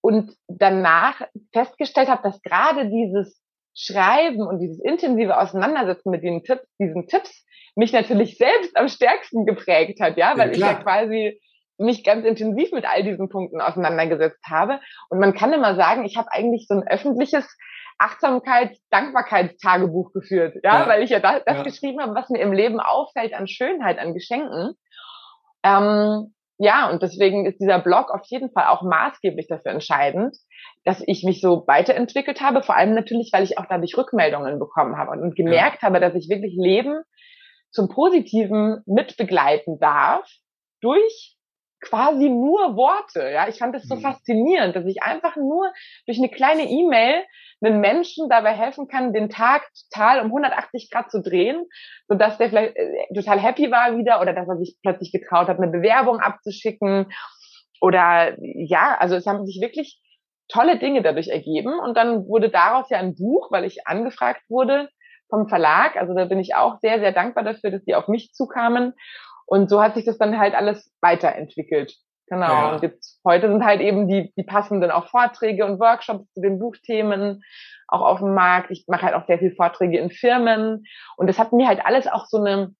und 0.00 0.34
danach 0.48 1.20
festgestellt 1.52 2.08
habe, 2.08 2.22
dass 2.22 2.42
gerade 2.42 2.88
dieses 2.88 3.42
Schreiben 3.74 4.46
und 4.46 4.58
dieses 4.58 4.80
intensive 4.82 5.38
Auseinandersetzen 5.38 6.10
mit 6.10 6.22
den 6.22 6.42
Tipps, 6.42 6.66
diesen 6.78 7.06
Tipps 7.06 7.44
mich 7.76 7.92
natürlich 7.92 8.36
selbst 8.36 8.76
am 8.76 8.88
stärksten 8.88 9.46
geprägt 9.46 10.00
hat, 10.00 10.16
ja, 10.16 10.36
weil 10.36 10.48
ja, 10.48 10.54
ich 10.54 10.60
ja 10.60 10.74
quasi 10.74 11.40
mich 11.78 12.04
ganz 12.04 12.26
intensiv 12.26 12.72
mit 12.72 12.84
all 12.84 13.02
diesen 13.02 13.28
Punkten 13.28 13.60
auseinandergesetzt 13.60 14.44
habe. 14.48 14.80
Und 15.08 15.18
man 15.18 15.34
kann 15.34 15.52
immer 15.52 15.76
sagen, 15.76 16.04
ich 16.04 16.16
habe 16.16 16.30
eigentlich 16.30 16.66
so 16.68 16.74
ein 16.74 16.86
öffentliches 16.86 17.56
Achtsamkeits-, 17.98 18.80
Dankbarkeitstagebuch 18.90 20.12
geführt, 20.12 20.56
ja, 20.62 20.80
ja. 20.80 20.88
weil 20.88 21.02
ich 21.02 21.10
ja 21.10 21.20
das, 21.20 21.42
das 21.46 21.64
geschrieben 21.64 22.00
habe, 22.00 22.14
was 22.14 22.28
mir 22.28 22.40
im 22.40 22.52
Leben 22.52 22.80
auffällt 22.80 23.34
an 23.34 23.46
Schönheit, 23.46 23.98
an 23.98 24.14
Geschenken. 24.14 24.74
Ähm, 25.62 26.34
ja, 26.62 26.90
und 26.90 27.00
deswegen 27.02 27.46
ist 27.46 27.58
dieser 27.58 27.78
Blog 27.78 28.10
auf 28.10 28.20
jeden 28.26 28.50
Fall 28.50 28.66
auch 28.66 28.82
maßgeblich 28.82 29.46
dafür 29.48 29.72
entscheidend, 29.72 30.36
dass 30.84 31.02
ich 31.06 31.24
mich 31.24 31.40
so 31.40 31.64
weiterentwickelt 31.66 32.42
habe, 32.42 32.62
vor 32.62 32.76
allem 32.76 32.94
natürlich, 32.94 33.30
weil 33.32 33.44
ich 33.44 33.56
auch 33.56 33.64
dadurch 33.66 33.96
Rückmeldungen 33.96 34.58
bekommen 34.58 34.98
habe 34.98 35.12
und, 35.12 35.22
und 35.22 35.36
gemerkt 35.36 35.80
ja. 35.80 35.88
habe, 35.88 36.00
dass 36.00 36.14
ich 36.14 36.28
wirklich 36.28 36.54
Leben 36.54 37.00
zum 37.70 37.88
Positiven 37.88 38.82
mitbegleiten 38.84 39.78
darf 39.78 40.30
durch 40.82 41.34
quasi 41.80 42.28
nur 42.28 42.76
Worte. 42.76 43.30
Ja, 43.30 43.48
ich 43.48 43.58
fand 43.58 43.74
das 43.74 43.84
so 43.84 43.96
mhm. 43.96 44.00
faszinierend, 44.00 44.76
dass 44.76 44.86
ich 44.86 45.02
einfach 45.02 45.36
nur 45.36 45.72
durch 46.06 46.18
eine 46.18 46.28
kleine 46.28 46.62
E-Mail 46.62 47.24
einen 47.62 47.80
Menschen 47.80 48.28
dabei 48.28 48.52
helfen 48.52 48.88
kann, 48.88 49.12
den 49.12 49.28
Tag 49.28 49.68
total 49.90 50.20
um 50.20 50.26
180 50.26 50.90
Grad 50.90 51.10
zu 51.10 51.20
drehen, 51.20 51.66
so 52.08 52.14
dass 52.14 52.38
der 52.38 52.48
vielleicht 52.48 52.76
äh, 52.76 53.06
total 53.14 53.38
happy 53.38 53.70
war 53.70 53.96
wieder 53.98 54.20
oder 54.20 54.32
dass 54.32 54.48
er 54.48 54.56
sich 54.56 54.76
plötzlich 54.82 55.12
getraut 55.12 55.48
hat, 55.48 55.58
eine 55.58 55.68
Bewerbung 55.70 56.20
abzuschicken 56.20 57.12
oder 57.80 58.36
ja, 58.40 58.96
also 58.98 59.16
es 59.16 59.26
haben 59.26 59.46
sich 59.46 59.60
wirklich 59.60 60.00
tolle 60.48 60.78
Dinge 60.78 61.02
dadurch 61.02 61.28
ergeben 61.28 61.78
und 61.78 61.96
dann 61.96 62.26
wurde 62.26 62.50
daraus 62.50 62.90
ja 62.90 62.98
ein 62.98 63.14
Buch, 63.14 63.50
weil 63.50 63.64
ich 63.64 63.86
angefragt 63.86 64.42
wurde 64.48 64.88
vom 65.28 65.48
Verlag. 65.48 65.96
Also 65.96 66.12
da 66.12 66.24
bin 66.24 66.40
ich 66.40 66.54
auch 66.54 66.78
sehr, 66.80 66.98
sehr 66.98 67.12
dankbar 67.12 67.44
dafür, 67.44 67.70
dass 67.70 67.84
die 67.84 67.94
auf 67.94 68.08
mich 68.08 68.32
zukamen 68.32 68.94
und 69.50 69.68
so 69.68 69.82
hat 69.82 69.94
sich 69.94 70.04
das 70.04 70.16
dann 70.16 70.38
halt 70.38 70.54
alles 70.54 70.92
weiterentwickelt. 71.00 71.96
Genau. 72.28 72.46
Ja. 72.46 72.72
Und 72.72 72.82
jetzt 72.82 73.20
heute 73.26 73.48
sind 73.48 73.64
halt 73.64 73.80
eben 73.80 74.06
die, 74.06 74.32
die 74.36 74.44
passenden 74.44 74.92
auch 74.92 75.08
Vorträge 75.08 75.64
und 75.64 75.80
Workshops 75.80 76.32
zu 76.32 76.40
den 76.40 76.60
Buchthemen 76.60 77.42
auch 77.88 78.02
auf 78.02 78.20
dem 78.20 78.32
Markt. 78.32 78.70
Ich 78.70 78.84
mache 78.86 79.02
halt 79.02 79.16
auch 79.16 79.26
sehr 79.26 79.40
viel 79.40 79.52
Vorträge 79.52 79.98
in 79.98 80.12
Firmen. 80.12 80.84
Und 81.16 81.26
das 81.26 81.40
hat 81.40 81.52
mir 81.52 81.66
halt 81.66 81.84
alles 81.84 82.06
auch 82.06 82.26
so 82.26 82.38
eine, 82.38 82.72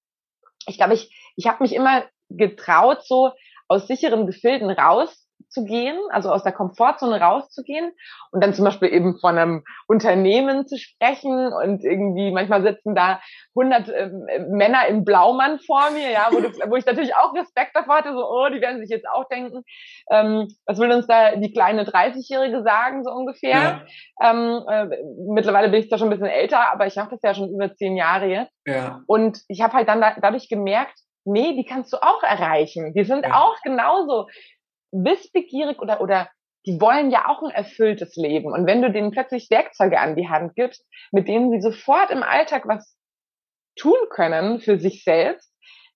ich 0.69 0.77
glaube, 0.77 0.95
ich, 0.95 1.13
ich 1.35 1.49
habe 1.49 1.61
mich 1.61 1.75
immer 1.75 2.05
getraut, 2.29 3.05
so 3.05 3.33
aus 3.67 3.89
sicheren 3.89 4.29
Gefilden 4.29 4.71
raus 4.71 5.29
zu 5.51 5.65
gehen, 5.65 5.99
also 6.11 6.31
aus 6.31 6.43
der 6.43 6.53
Komfortzone 6.53 7.21
rauszugehen 7.21 7.93
und 8.31 8.43
dann 8.43 8.55
zum 8.55 8.65
Beispiel 8.65 8.89
eben 8.89 9.19
von 9.19 9.37
einem 9.37 9.65
Unternehmen 9.87 10.67
zu 10.67 10.79
sprechen 10.79 11.53
und 11.53 11.85
irgendwie 11.85 12.31
manchmal 12.31 12.63
sitzen 12.63 12.95
da 12.95 13.21
100 13.57 13.89
äh, 13.89 14.11
Männer 14.49 14.87
im 14.87 15.05
Blaumann 15.05 15.59
vor 15.59 15.91
mir, 15.91 16.11
ja, 16.11 16.29
wo, 16.31 16.41
du, 16.41 16.49
wo 16.71 16.77
ich 16.77 16.87
natürlich 16.87 17.15
auch 17.17 17.35
Respekt 17.35 17.75
davor 17.75 17.97
hatte, 17.97 18.13
so, 18.13 18.25
oh, 18.25 18.49
die 18.49 18.61
werden 18.61 18.81
sich 18.81 18.91
jetzt 18.91 19.09
auch 19.09 19.29
denken, 19.29 19.63
ähm, 20.11 20.49
was 20.67 20.79
will 20.79 20.93
uns 20.93 21.07
da 21.07 21.37
die 21.37 21.53
kleine 21.53 21.85
30-Jährige 21.85 22.63
sagen, 22.63 23.05
so 23.05 23.11
ungefähr. 23.11 23.51
Ja. 23.51 23.83
Ähm, 24.23 24.65
äh, 24.69 24.87
mittlerweile 25.29 25.69
bin 25.69 25.81
ich 25.81 25.89
da 25.89 25.99
schon 25.99 26.09
ein 26.09 26.11
bisschen 26.11 26.27
älter, 26.27 26.73
aber 26.73 26.87
ich 26.87 26.97
mache 26.97 27.11
das 27.11 27.21
ja 27.23 27.35
schon 27.35 27.51
über 27.51 27.75
zehn 27.75 27.97
Jahre 27.97 28.27
jetzt. 28.27 28.53
Ja. 28.67 29.03
Und 29.07 29.41
ich 29.49 29.63
habe 29.63 29.75
halt 29.75 29.89
dann 29.89 30.01
da, 30.01 30.15
dadurch 30.21 30.49
gemerkt, 30.49 30.99
nee, 31.25 31.57
die 31.57 31.65
kannst 31.65 31.93
du 31.93 31.99
auch 31.99 32.23
erreichen. 32.23 32.93
Die 32.95 33.05
sind 33.05 33.25
ja. 33.25 33.35
auch 33.35 33.57
genauso 33.63 34.27
wissbegierig 34.93 35.81
oder, 35.81 36.01
oder 36.01 36.29
die 36.67 36.81
wollen 36.81 37.11
ja 37.11 37.29
auch 37.29 37.43
ein 37.43 37.51
erfülltes 37.51 38.17
Leben. 38.17 38.53
Und 38.53 38.67
wenn 38.67 38.83
du 38.83 38.91
denen 38.91 39.11
plötzlich 39.11 39.51
Werkzeuge 39.51 39.99
an 39.99 40.17
die 40.17 40.29
Hand 40.29 40.55
gibst, 40.55 40.87
mit 41.11 41.29
denen 41.29 41.51
sie 41.51 41.61
sofort 41.61 42.11
im 42.11 42.23
Alltag 42.23 42.67
was 42.67 42.97
tun 43.77 43.99
können 44.11 44.61
für 44.61 44.79
sich 44.79 45.05
selbst, 45.05 45.51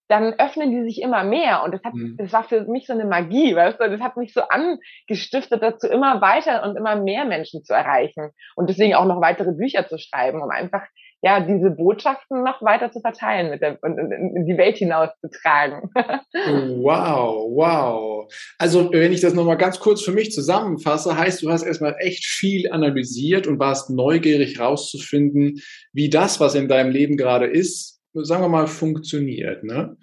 dann 0.08 0.34
öffnen 0.34 0.70
die 0.70 0.82
sich 0.82 1.00
immer 1.00 1.24
mehr. 1.24 1.62
Und 1.62 1.72
das 1.72 1.82
hat, 1.82 1.94
mhm. 1.94 2.16
das 2.18 2.32
war 2.32 2.44
für 2.44 2.62
mich 2.64 2.86
so 2.86 2.92
eine 2.92 3.06
Magie, 3.06 3.54
weißt 3.54 3.80
du? 3.80 3.90
Das 3.90 4.00
hat 4.00 4.16
mich 4.16 4.32
so 4.34 4.42
angestiftet 4.42 5.62
dazu, 5.62 5.86
immer 5.88 6.20
weiter 6.20 6.62
und 6.62 6.76
immer 6.76 6.96
mehr 6.96 7.24
Menschen 7.24 7.64
zu 7.64 7.72
erreichen. 7.72 8.30
Und 8.54 8.68
deswegen 8.68 8.94
auch 8.94 9.06
noch 9.06 9.20
weitere 9.20 9.52
Bücher 9.52 9.86
zu 9.86 9.98
schreiben, 9.98 10.42
um 10.42 10.50
einfach 10.50 10.82
ja, 11.24 11.40
diese 11.40 11.70
Botschaften 11.70 12.44
noch 12.44 12.60
weiter 12.60 12.92
zu 12.92 13.00
verteilen 13.00 13.48
mit 13.48 13.62
der, 13.62 13.78
und 13.80 13.96
in 13.96 14.44
die 14.44 14.58
Welt 14.58 14.76
hinaus 14.76 15.08
zu 15.22 15.30
tragen. 15.30 15.88
wow, 15.94 17.48
wow. 17.50 18.30
Also, 18.58 18.92
wenn 18.92 19.10
ich 19.10 19.22
das 19.22 19.32
nochmal 19.32 19.56
ganz 19.56 19.80
kurz 19.80 20.02
für 20.02 20.12
mich 20.12 20.32
zusammenfasse, 20.32 21.16
heißt, 21.16 21.42
du 21.42 21.50
hast 21.50 21.62
erstmal 21.62 21.96
echt 21.98 22.26
viel 22.26 22.70
analysiert 22.70 23.46
und 23.46 23.58
warst 23.58 23.88
neugierig 23.88 24.60
rauszufinden, 24.60 25.62
wie 25.94 26.10
das, 26.10 26.40
was 26.40 26.54
in 26.54 26.68
deinem 26.68 26.90
Leben 26.90 27.16
gerade 27.16 27.46
ist, 27.46 28.02
sagen 28.12 28.42
wir 28.42 28.50
mal, 28.50 28.66
funktioniert, 28.66 29.64
ne? 29.64 29.96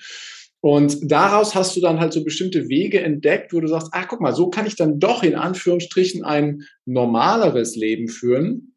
Und 0.60 1.12
daraus 1.12 1.54
hast 1.54 1.76
du 1.76 1.82
dann 1.82 2.00
halt 2.00 2.14
so 2.14 2.24
bestimmte 2.24 2.68
Wege 2.68 3.02
entdeckt, 3.02 3.54
wo 3.54 3.60
du 3.60 3.68
sagst, 3.68 3.90
ach 3.92 4.08
guck 4.08 4.22
mal, 4.22 4.34
so 4.34 4.50
kann 4.50 4.66
ich 4.66 4.76
dann 4.76 5.00
doch 5.00 5.22
in 5.22 5.36
Anführungsstrichen 5.36 6.24
ein 6.24 6.64
normaleres 6.86 7.76
Leben 7.76 8.08
führen 8.08 8.71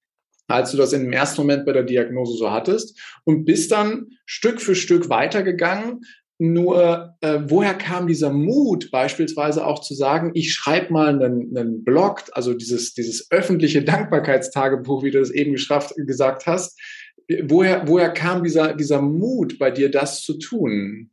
als 0.46 0.70
du 0.70 0.76
das 0.76 0.92
im 0.92 1.12
ersten 1.12 1.40
Moment 1.42 1.64
bei 1.64 1.72
der 1.72 1.84
Diagnose 1.84 2.36
so 2.36 2.50
hattest 2.50 2.98
und 3.24 3.44
bist 3.44 3.72
dann 3.72 4.08
Stück 4.26 4.60
für 4.60 4.74
Stück 4.74 5.08
weitergegangen. 5.08 6.02
Nur 6.38 7.14
äh, 7.20 7.40
woher 7.46 7.74
kam 7.74 8.08
dieser 8.08 8.30
Mut, 8.30 8.90
beispielsweise 8.90 9.64
auch 9.64 9.80
zu 9.80 9.94
sagen, 9.94 10.32
ich 10.34 10.52
schreibe 10.52 10.92
mal 10.92 11.08
einen, 11.08 11.56
einen 11.56 11.84
Blog, 11.84 12.24
also 12.32 12.54
dieses, 12.54 12.92
dieses 12.92 13.30
öffentliche 13.30 13.82
Dankbarkeitstagebuch, 13.82 15.04
wie 15.04 15.12
du 15.12 15.20
es 15.20 15.30
eben 15.30 15.52
geschafft, 15.52 15.94
gesagt 15.96 16.46
hast. 16.46 16.78
Woher, 17.44 17.86
woher 17.86 18.10
kam 18.12 18.42
dieser, 18.42 18.74
dieser 18.74 19.00
Mut 19.00 19.58
bei 19.58 19.70
dir, 19.70 19.90
das 19.90 20.22
zu 20.22 20.38
tun? 20.38 21.10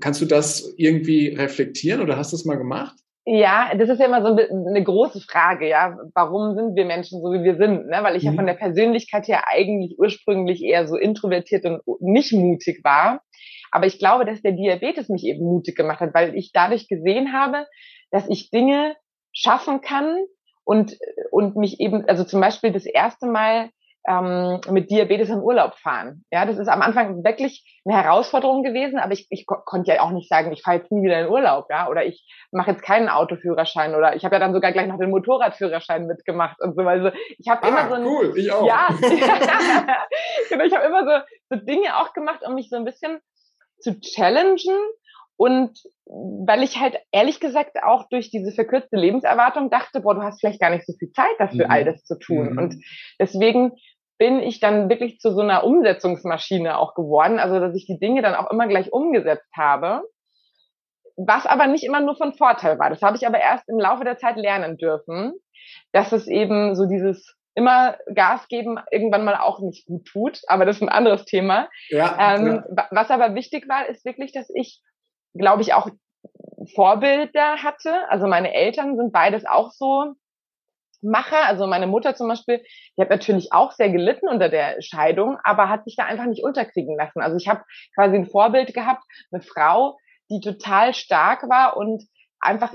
Kannst 0.00 0.22
du 0.22 0.26
das 0.26 0.72
irgendwie 0.76 1.28
reflektieren 1.28 2.00
oder 2.00 2.16
hast 2.16 2.32
du 2.32 2.36
es 2.36 2.44
mal 2.44 2.56
gemacht? 2.56 3.01
Ja, 3.24 3.72
das 3.76 3.88
ist 3.88 4.00
ja 4.00 4.06
immer 4.06 4.22
so 4.22 4.36
eine 4.36 4.82
große 4.82 5.20
Frage, 5.20 5.68
ja. 5.68 5.96
Warum 6.12 6.56
sind 6.56 6.74
wir 6.74 6.84
Menschen 6.84 7.20
so, 7.20 7.32
wie 7.32 7.44
wir 7.44 7.56
sind? 7.56 7.86
Ne? 7.86 7.98
Weil 8.02 8.16
ich 8.16 8.24
mhm. 8.24 8.30
ja 8.30 8.34
von 8.34 8.46
der 8.46 8.54
Persönlichkeit 8.54 9.28
her 9.28 9.44
eigentlich 9.46 9.96
ursprünglich 9.96 10.62
eher 10.62 10.88
so 10.88 10.96
introvertiert 10.96 11.64
und 11.64 11.82
nicht 12.00 12.32
mutig 12.32 12.80
war. 12.82 13.22
Aber 13.70 13.86
ich 13.86 13.98
glaube, 13.98 14.24
dass 14.24 14.42
der 14.42 14.52
Diabetes 14.52 15.08
mich 15.08 15.24
eben 15.24 15.44
mutig 15.44 15.76
gemacht 15.76 16.00
hat, 16.00 16.14
weil 16.14 16.34
ich 16.36 16.50
dadurch 16.52 16.88
gesehen 16.88 17.32
habe, 17.32 17.66
dass 18.10 18.28
ich 18.28 18.50
Dinge 18.50 18.96
schaffen 19.32 19.80
kann 19.80 20.18
und, 20.64 20.98
und 21.30 21.56
mich 21.56 21.78
eben, 21.80 22.04
also 22.06 22.24
zum 22.24 22.40
Beispiel 22.40 22.72
das 22.72 22.86
erste 22.86 23.26
Mal 23.26 23.70
ähm, 24.06 24.60
mit 24.70 24.90
Diabetes 24.90 25.28
in 25.28 25.40
Urlaub 25.40 25.74
fahren. 25.76 26.24
Ja, 26.30 26.44
das 26.44 26.58
ist 26.58 26.68
am 26.68 26.82
Anfang 26.82 27.24
wirklich 27.24 27.64
eine 27.84 28.02
Herausforderung 28.02 28.62
gewesen, 28.62 28.98
aber 28.98 29.12
ich, 29.12 29.26
ich 29.30 29.46
konnte 29.46 29.92
ja 29.92 30.00
auch 30.02 30.10
nicht 30.10 30.28
sagen, 30.28 30.52
ich 30.52 30.62
fahre 30.62 30.78
jetzt 30.78 30.90
nie 30.90 31.02
wieder 31.02 31.20
in 31.20 31.28
Urlaub, 31.28 31.66
ja, 31.70 31.88
oder 31.88 32.04
ich 32.04 32.26
mache 32.50 32.72
jetzt 32.72 32.82
keinen 32.82 33.08
Autoführerschein 33.08 33.94
oder 33.94 34.16
ich 34.16 34.24
habe 34.24 34.34
ja 34.36 34.40
dann 34.40 34.52
sogar 34.52 34.72
gleich 34.72 34.88
noch 34.88 34.98
den 34.98 35.10
Motorradführerschein 35.10 36.06
mitgemacht 36.06 36.60
und 36.60 36.74
so. 36.76 36.82
Also 36.82 37.10
ich 37.38 37.48
habe 37.48 37.62
ah, 37.62 37.68
immer 37.68 37.88
so 37.88 37.94
ein, 37.94 38.04
cool, 38.04 38.32
ich 38.36 38.52
auch. 38.52 38.66
Ja, 38.66 38.88
genau, 40.48 40.64
ich 40.64 40.74
habe 40.74 40.86
immer 40.86 41.04
so, 41.04 41.56
so 41.56 41.64
Dinge 41.64 41.96
auch 41.96 42.12
gemacht, 42.12 42.40
um 42.46 42.54
mich 42.54 42.68
so 42.70 42.76
ein 42.76 42.84
bisschen 42.84 43.20
zu 43.78 43.98
challengen 44.00 44.78
und 45.36 45.76
weil 46.06 46.62
ich 46.62 46.78
halt 46.78 46.96
ehrlich 47.10 47.40
gesagt 47.40 47.82
auch 47.82 48.08
durch 48.08 48.30
diese 48.30 48.52
verkürzte 48.52 48.96
Lebenserwartung 48.96 49.70
dachte, 49.70 50.00
boah, 50.00 50.14
du 50.14 50.22
hast 50.22 50.40
vielleicht 50.40 50.60
gar 50.60 50.70
nicht 50.70 50.86
so 50.86 50.92
viel 50.98 51.10
Zeit 51.10 51.34
dafür, 51.38 51.66
mhm. 51.66 51.70
all 51.70 51.84
das 51.84 52.04
zu 52.04 52.18
tun. 52.18 52.52
Mhm. 52.52 52.58
Und 52.58 52.84
deswegen 53.18 53.72
bin 54.22 54.38
ich 54.38 54.60
dann 54.60 54.88
wirklich 54.88 55.18
zu 55.18 55.32
so 55.32 55.40
einer 55.40 55.64
Umsetzungsmaschine 55.64 56.78
auch 56.78 56.94
geworden, 56.94 57.40
also 57.40 57.58
dass 57.58 57.74
ich 57.74 57.86
die 57.86 57.98
Dinge 57.98 58.22
dann 58.22 58.36
auch 58.36 58.52
immer 58.52 58.68
gleich 58.68 58.92
umgesetzt 58.92 59.50
habe, 59.56 60.04
was 61.16 61.44
aber 61.44 61.66
nicht 61.66 61.82
immer 61.82 61.98
nur 61.98 62.14
von 62.14 62.32
Vorteil 62.32 62.78
war. 62.78 62.88
Das 62.88 63.02
habe 63.02 63.16
ich 63.16 63.26
aber 63.26 63.40
erst 63.40 63.68
im 63.68 63.80
Laufe 63.80 64.04
der 64.04 64.18
Zeit 64.18 64.36
lernen 64.36 64.76
dürfen, 64.76 65.32
dass 65.90 66.12
es 66.12 66.28
eben 66.28 66.76
so 66.76 66.86
dieses 66.86 67.36
immer 67.56 67.96
Gas 68.14 68.46
geben 68.46 68.78
irgendwann 68.92 69.24
mal 69.24 69.38
auch 69.38 69.58
nicht 69.58 69.86
gut 69.86 70.06
tut, 70.06 70.38
aber 70.46 70.66
das 70.66 70.76
ist 70.76 70.82
ein 70.82 70.88
anderes 70.88 71.24
Thema. 71.24 71.68
Ja, 71.88 72.36
ähm, 72.36 72.62
ja. 72.76 72.86
Was 72.92 73.10
aber 73.10 73.34
wichtig 73.34 73.68
war, 73.68 73.88
ist 73.88 74.04
wirklich, 74.04 74.30
dass 74.30 74.48
ich, 74.54 74.80
glaube 75.36 75.62
ich, 75.62 75.74
auch 75.74 75.88
Vorbilder 76.76 77.56
hatte. 77.64 78.08
Also 78.08 78.28
meine 78.28 78.54
Eltern 78.54 78.96
sind 78.96 79.10
beides 79.10 79.46
auch 79.46 79.72
so 79.72 80.14
mache. 81.02 81.36
Also 81.36 81.66
meine 81.66 81.86
Mutter 81.86 82.14
zum 82.14 82.28
Beispiel, 82.28 82.62
die 82.96 83.02
hat 83.02 83.10
natürlich 83.10 83.52
auch 83.52 83.72
sehr 83.72 83.90
gelitten 83.90 84.28
unter 84.28 84.48
der 84.48 84.80
Scheidung, 84.80 85.38
aber 85.44 85.68
hat 85.68 85.84
sich 85.84 85.96
da 85.96 86.04
einfach 86.04 86.26
nicht 86.26 86.44
unterkriegen 86.44 86.96
lassen. 86.96 87.20
Also 87.20 87.36
ich 87.36 87.48
habe 87.48 87.62
quasi 87.94 88.16
ein 88.16 88.26
Vorbild 88.26 88.74
gehabt, 88.74 89.02
eine 89.30 89.42
Frau, 89.42 89.98
die 90.30 90.40
total 90.40 90.94
stark 90.94 91.48
war 91.48 91.76
und 91.76 92.04
einfach 92.40 92.74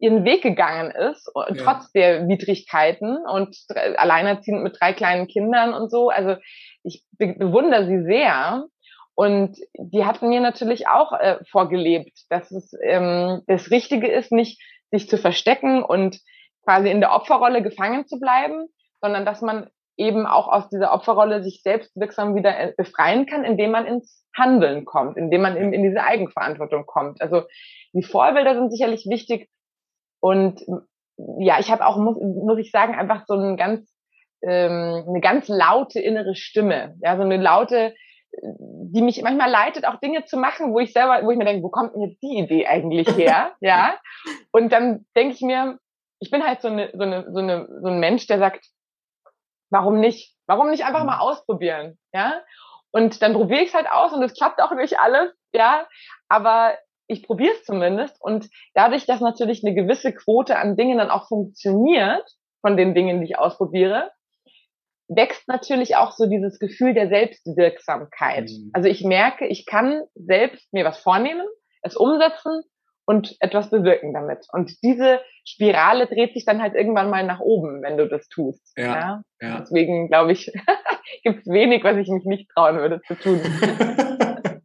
ihren 0.00 0.24
Weg 0.24 0.42
gegangen 0.42 0.92
ist, 0.92 1.30
ja. 1.34 1.54
trotz 1.56 1.90
der 1.92 2.28
Widrigkeiten 2.28 3.18
und 3.26 3.56
alleinerziehend 3.96 4.62
mit 4.62 4.76
drei 4.80 4.92
kleinen 4.92 5.26
Kindern 5.26 5.74
und 5.74 5.90
so. 5.90 6.08
Also 6.08 6.36
ich 6.84 7.04
bewundere 7.18 7.86
sie 7.86 8.04
sehr. 8.04 8.66
Und 9.14 9.58
die 9.76 10.04
hatten 10.04 10.28
mir 10.28 10.40
natürlich 10.40 10.86
auch 10.86 11.12
äh, 11.12 11.38
vorgelebt, 11.50 12.26
dass 12.30 12.52
es 12.52 12.72
ähm, 12.80 13.42
das 13.48 13.72
Richtige 13.72 14.06
ist, 14.06 14.30
nicht 14.30 14.62
sich 14.92 15.08
zu 15.08 15.18
verstecken 15.18 15.82
und 15.82 16.20
quasi 16.68 16.90
in 16.90 17.00
der 17.00 17.12
Opferrolle 17.12 17.62
gefangen 17.62 18.06
zu 18.06 18.20
bleiben, 18.20 18.66
sondern 19.00 19.24
dass 19.24 19.40
man 19.40 19.70
eben 19.96 20.26
auch 20.26 20.48
aus 20.48 20.68
dieser 20.68 20.92
Opferrolle 20.92 21.42
sich 21.42 21.62
selbst 21.62 21.96
wirksam 21.96 22.36
wieder 22.36 22.58
äh, 22.58 22.74
befreien 22.76 23.24
kann, 23.24 23.42
indem 23.42 23.70
man 23.70 23.86
ins 23.86 24.22
Handeln 24.36 24.84
kommt, 24.84 25.16
indem 25.16 25.40
man 25.40 25.56
in, 25.56 25.72
in 25.72 25.82
diese 25.82 26.02
Eigenverantwortung 26.02 26.84
kommt. 26.84 27.22
Also 27.22 27.44
die 27.94 28.02
Vorbilder 28.02 28.54
sind 28.54 28.70
sicherlich 28.70 29.06
wichtig 29.08 29.48
und 30.20 30.60
ja, 31.38 31.58
ich 31.58 31.70
habe 31.70 31.86
auch 31.86 31.96
muss, 31.96 32.18
muss 32.20 32.58
ich 32.58 32.70
sagen 32.70 32.94
einfach 32.94 33.24
so 33.26 33.34
ein 33.34 33.56
ganz 33.56 33.90
ähm, 34.42 35.04
eine 35.08 35.20
ganz 35.22 35.48
laute 35.48 36.00
innere 36.00 36.34
Stimme, 36.34 36.96
ja, 37.00 37.16
so 37.16 37.22
eine 37.22 37.38
laute, 37.38 37.94
die 38.42 39.00
mich 39.00 39.22
manchmal 39.22 39.50
leitet, 39.50 39.86
auch 39.86 40.00
Dinge 40.00 40.26
zu 40.26 40.36
machen, 40.36 40.74
wo 40.74 40.80
ich 40.80 40.92
selber, 40.92 41.22
wo 41.24 41.30
ich 41.30 41.38
mir 41.38 41.46
denke, 41.46 41.62
wo 41.62 41.70
kommt 41.70 41.94
denn 41.94 42.02
jetzt 42.02 42.22
die 42.22 42.38
Idee 42.38 42.66
eigentlich 42.66 43.08
her, 43.16 43.52
ja? 43.60 43.94
Und 44.52 44.70
dann 44.70 45.06
denke 45.16 45.34
ich 45.34 45.40
mir, 45.40 45.78
ich 46.20 46.30
bin 46.30 46.44
halt 46.44 46.60
so, 46.60 46.68
eine, 46.68 46.90
so, 46.94 47.02
eine, 47.02 47.32
so, 47.32 47.38
eine, 47.38 47.68
so 47.80 47.88
ein 47.88 48.00
Mensch, 48.00 48.26
der 48.26 48.38
sagt, 48.38 48.66
warum 49.70 50.00
nicht? 50.00 50.34
Warum 50.46 50.70
nicht 50.70 50.84
einfach 50.84 51.00
mhm. 51.00 51.06
mal 51.06 51.18
ausprobieren? 51.18 51.98
Ja. 52.12 52.42
Und 52.90 53.22
dann 53.22 53.34
probiere 53.34 53.62
ich 53.62 53.68
es 53.68 53.74
halt 53.74 53.90
aus 53.90 54.12
und 54.12 54.22
es 54.22 54.34
klappt 54.34 54.60
auch 54.62 54.72
nicht 54.72 54.98
alles, 54.98 55.32
ja. 55.52 55.86
Aber 56.28 56.76
ich 57.06 57.22
probiere 57.22 57.54
es 57.54 57.64
zumindest. 57.64 58.20
Und 58.20 58.48
dadurch, 58.74 59.06
dass 59.06 59.20
natürlich 59.20 59.62
eine 59.64 59.74
gewisse 59.74 60.12
Quote 60.12 60.56
an 60.56 60.76
Dingen 60.76 60.98
dann 60.98 61.10
auch 61.10 61.28
funktioniert, 61.28 62.24
von 62.60 62.76
den 62.76 62.94
Dingen, 62.94 63.20
die 63.20 63.26
ich 63.26 63.38
ausprobiere, 63.38 64.10
wächst 65.08 65.48
natürlich 65.48 65.96
auch 65.96 66.12
so 66.12 66.26
dieses 66.26 66.58
Gefühl 66.58 66.92
der 66.92 67.08
Selbstwirksamkeit. 67.08 68.50
Mhm. 68.50 68.70
Also 68.74 68.88
ich 68.88 69.04
merke, 69.04 69.46
ich 69.46 69.64
kann 69.64 70.02
selbst 70.14 70.72
mir 70.72 70.84
was 70.84 70.98
vornehmen, 70.98 71.46
es 71.82 71.96
umsetzen 71.96 72.62
und 73.08 73.36
etwas 73.40 73.70
bewirken 73.70 74.12
damit. 74.12 74.46
Und 74.52 74.82
diese 74.82 75.20
Spirale 75.46 76.06
dreht 76.06 76.34
sich 76.34 76.44
dann 76.44 76.60
halt 76.60 76.74
irgendwann 76.74 77.08
mal 77.08 77.24
nach 77.24 77.40
oben, 77.40 77.82
wenn 77.82 77.96
du 77.96 78.06
das 78.06 78.28
tust. 78.28 78.60
Ja. 78.76 78.84
ja? 78.84 79.22
ja. 79.40 79.60
Deswegen 79.60 80.08
glaube 80.08 80.32
ich, 80.32 80.52
gibt 81.24 81.40
es 81.40 81.46
wenig, 81.46 81.82
was 81.84 81.96
ich 81.96 82.08
mich 82.08 82.26
nicht 82.26 82.50
trauen 82.50 82.76
würde 82.76 83.00
zu 83.08 83.14
tun. 83.14 83.40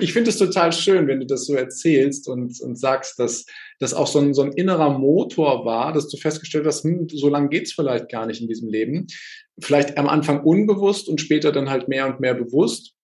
ich 0.00 0.14
finde 0.14 0.30
es 0.30 0.38
total 0.38 0.72
schön, 0.72 1.06
wenn 1.06 1.20
du 1.20 1.26
das 1.26 1.44
so 1.44 1.54
erzählst 1.54 2.30
und, 2.30 2.58
und 2.62 2.78
sagst, 2.78 3.18
dass 3.18 3.44
das 3.78 3.92
auch 3.92 4.06
so 4.06 4.20
ein, 4.20 4.32
so 4.32 4.40
ein 4.40 4.52
innerer 4.52 4.98
Motor 4.98 5.66
war, 5.66 5.92
dass 5.92 6.08
du 6.08 6.16
festgestellt 6.16 6.64
hast, 6.66 6.84
hm, 6.84 7.08
so 7.10 7.28
lange 7.28 7.50
geht's 7.50 7.74
vielleicht 7.74 8.08
gar 8.08 8.24
nicht 8.24 8.40
in 8.40 8.48
diesem 8.48 8.70
Leben. 8.70 9.06
Vielleicht 9.60 9.98
am 9.98 10.08
Anfang 10.08 10.42
unbewusst 10.44 11.10
und 11.10 11.20
später 11.20 11.52
dann 11.52 11.68
halt 11.68 11.88
mehr 11.88 12.06
und 12.06 12.20
mehr 12.20 12.32
bewusst 12.32 12.94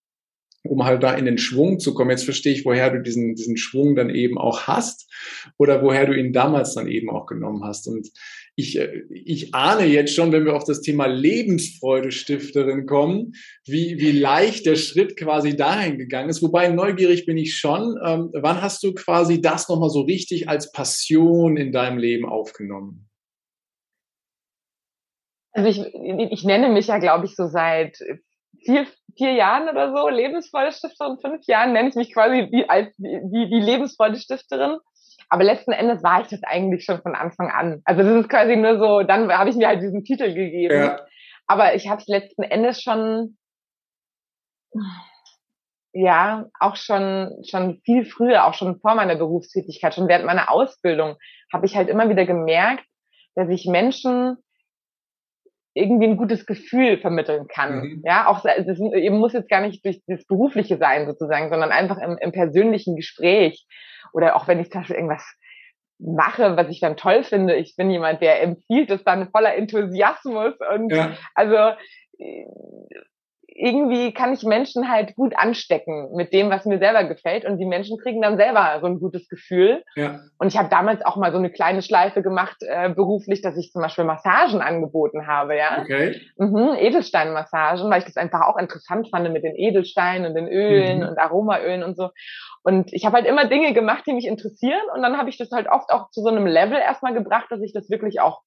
um 0.63 0.83
halt 0.83 1.03
da 1.03 1.13
in 1.13 1.25
den 1.25 1.37
Schwung 1.37 1.79
zu 1.79 1.93
kommen. 1.93 2.11
Jetzt 2.11 2.25
verstehe 2.25 2.53
ich, 2.53 2.65
woher 2.65 2.89
du 2.89 3.01
diesen, 3.01 3.35
diesen 3.35 3.57
Schwung 3.57 3.95
dann 3.95 4.09
eben 4.09 4.37
auch 4.37 4.63
hast 4.63 5.09
oder 5.57 5.81
woher 5.81 6.05
du 6.05 6.13
ihn 6.13 6.33
damals 6.33 6.73
dann 6.75 6.87
eben 6.87 7.09
auch 7.09 7.25
genommen 7.25 7.63
hast. 7.63 7.87
Und 7.87 8.09
ich, 8.55 8.77
äh, 8.77 9.03
ich 9.09 9.53
ahne 9.55 9.85
jetzt 9.85 10.13
schon, 10.13 10.31
wenn 10.31 10.45
wir 10.45 10.55
auf 10.55 10.65
das 10.65 10.81
Thema 10.81 11.05
Lebensfreude-Stifterin 11.05 12.85
kommen, 12.85 13.33
wie, 13.65 13.99
wie 13.99 14.11
leicht 14.11 14.65
der 14.65 14.75
Schritt 14.75 15.15
quasi 15.15 15.55
dahin 15.55 15.97
gegangen 15.97 16.29
ist. 16.29 16.41
Wobei 16.41 16.67
neugierig 16.67 17.25
bin 17.25 17.37
ich 17.37 17.55
schon. 17.55 17.97
Ähm, 18.05 18.29
wann 18.33 18.61
hast 18.61 18.83
du 18.83 18.93
quasi 18.93 19.41
das 19.41 19.69
nochmal 19.69 19.89
so 19.89 20.01
richtig 20.01 20.49
als 20.49 20.71
Passion 20.71 21.55
in 21.55 21.71
deinem 21.71 21.97
Leben 21.97 22.25
aufgenommen? 22.25 23.09
Also 25.51 25.69
ich, 25.69 25.79
ich 26.31 26.43
nenne 26.43 26.69
mich 26.69 26.87
ja, 26.87 26.99
glaube 26.99 27.25
ich, 27.25 27.35
so 27.35 27.47
seit 27.47 27.97
vier, 28.65 28.87
vier 29.17 29.33
Jahren 29.33 29.69
oder 29.69 29.95
so 29.95 30.09
Lebensfreude-Stifterin, 30.09 31.19
fünf 31.19 31.45
Jahren 31.45 31.73
nenne 31.73 31.89
ich 31.89 31.95
mich 31.95 32.13
quasi 32.13 32.47
wie, 32.51 32.69
als 32.69 32.93
die, 32.97 33.49
die 33.49 33.59
Lebensfreude-Stifterin. 33.59 34.77
Aber 35.29 35.43
letzten 35.43 35.71
Endes 35.71 36.03
war 36.03 36.21
ich 36.21 36.27
das 36.27 36.43
eigentlich 36.43 36.83
schon 36.83 37.01
von 37.01 37.15
Anfang 37.15 37.51
an. 37.51 37.81
Also 37.85 38.01
das 38.01 38.21
ist 38.21 38.29
quasi 38.29 38.55
nur 38.55 38.79
so, 38.79 39.03
dann 39.03 39.31
habe 39.31 39.49
ich 39.49 39.55
mir 39.55 39.67
halt 39.67 39.81
diesen 39.81 40.03
Titel 40.03 40.33
gegeben. 40.33 40.73
Ja. 40.73 41.05
Aber 41.45 41.75
ich 41.75 41.89
habe 41.89 42.01
es 42.01 42.07
letzten 42.07 42.43
Endes 42.43 42.81
schon, 42.81 43.37
ja, 45.93 46.45
auch 46.59 46.75
schon, 46.75 47.43
schon 47.47 47.81
viel 47.83 48.05
früher, 48.05 48.45
auch 48.45 48.53
schon 48.53 48.79
vor 48.79 48.95
meiner 48.95 49.15
Berufstätigkeit, 49.15 49.93
schon 49.93 50.07
während 50.07 50.25
meiner 50.25 50.51
Ausbildung, 50.51 51.17
habe 51.51 51.65
ich 51.65 51.75
halt 51.75 51.89
immer 51.89 52.09
wieder 52.09 52.25
gemerkt, 52.25 52.85
dass 53.35 53.49
ich 53.49 53.65
Menschen 53.65 54.37
irgendwie 55.79 56.07
ein 56.07 56.17
gutes 56.17 56.45
Gefühl 56.45 56.97
vermitteln 56.99 57.47
kann. 57.47 57.79
Mhm. 57.79 58.03
Ja, 58.05 58.27
auch 58.27 58.43
das 58.43 58.77
muss 58.77 59.33
jetzt 59.33 59.49
gar 59.49 59.61
nicht 59.61 59.83
durch 59.85 60.01
das 60.07 60.25
Berufliche 60.25 60.77
sein 60.77 61.05
sozusagen, 61.07 61.49
sondern 61.49 61.71
einfach 61.71 61.97
im, 61.97 62.17
im 62.19 62.31
persönlichen 62.31 62.95
Gespräch 62.95 63.65
oder 64.13 64.35
auch 64.35 64.47
wenn 64.47 64.59
ich 64.59 64.71
zum 64.71 64.81
Beispiel 64.81 64.97
irgendwas 64.97 65.25
mache, 65.99 66.55
was 66.55 66.69
ich 66.69 66.79
dann 66.79 66.97
toll 66.97 67.23
finde. 67.23 67.55
Ich 67.55 67.75
bin 67.75 67.91
jemand, 67.91 68.21
der 68.21 68.41
empfiehlt 68.41 68.89
es 68.89 69.03
dann 69.03 69.29
voller 69.31 69.55
Enthusiasmus 69.55 70.53
und 70.73 70.91
ja. 70.91 71.17
also 71.35 71.75
irgendwie 73.59 74.13
kann 74.13 74.33
ich 74.33 74.43
Menschen 74.43 74.89
halt 74.89 75.15
gut 75.15 75.33
anstecken 75.37 76.15
mit 76.15 76.31
dem, 76.31 76.49
was 76.49 76.65
mir 76.65 76.79
selber 76.79 77.03
gefällt 77.03 77.43
und 77.43 77.57
die 77.57 77.65
Menschen 77.65 77.97
kriegen 77.97 78.21
dann 78.21 78.37
selber 78.37 78.79
so 78.79 78.87
ein 78.87 78.99
gutes 78.99 79.27
Gefühl. 79.27 79.83
Ja. 79.95 80.21
Und 80.37 80.47
ich 80.47 80.57
habe 80.57 80.69
damals 80.69 81.05
auch 81.05 81.17
mal 81.17 81.33
so 81.33 81.37
eine 81.37 81.51
kleine 81.51 81.81
Schleife 81.81 82.21
gemacht 82.21 82.55
äh, 82.61 82.89
beruflich, 82.89 83.41
dass 83.41 83.57
ich 83.57 83.71
zum 83.71 83.81
Beispiel 83.81 84.05
Massagen 84.05 84.61
angeboten 84.61 85.27
habe, 85.27 85.57
ja. 85.57 85.81
Okay. 85.81 86.21
Mhm, 86.37 86.75
Edelsteinmassagen, 86.77 87.89
weil 87.91 87.99
ich 87.99 88.05
das 88.05 88.15
einfach 88.15 88.47
auch 88.47 88.57
interessant 88.57 89.09
fand 89.09 89.29
mit 89.31 89.43
den 89.43 89.55
Edelsteinen 89.55 90.27
und 90.27 90.35
den 90.35 90.47
Ölen 90.47 91.01
mhm. 91.01 91.09
und 91.09 91.19
Aromaölen 91.19 91.83
und 91.83 91.97
so. 91.97 92.09
Und 92.63 92.93
ich 92.93 93.05
habe 93.05 93.17
halt 93.17 93.25
immer 93.25 93.45
Dinge 93.45 93.73
gemacht, 93.73 94.05
die 94.07 94.13
mich 94.13 94.27
interessieren 94.27 94.81
und 94.95 95.01
dann 95.01 95.17
habe 95.17 95.29
ich 95.29 95.37
das 95.37 95.51
halt 95.51 95.67
oft 95.69 95.89
auch 95.91 96.11
zu 96.11 96.21
so 96.21 96.29
einem 96.29 96.47
Level 96.47 96.77
erstmal 96.77 97.13
gebracht, 97.13 97.47
dass 97.49 97.61
ich 97.61 97.73
das 97.73 97.89
wirklich 97.89 98.21
auch 98.21 98.41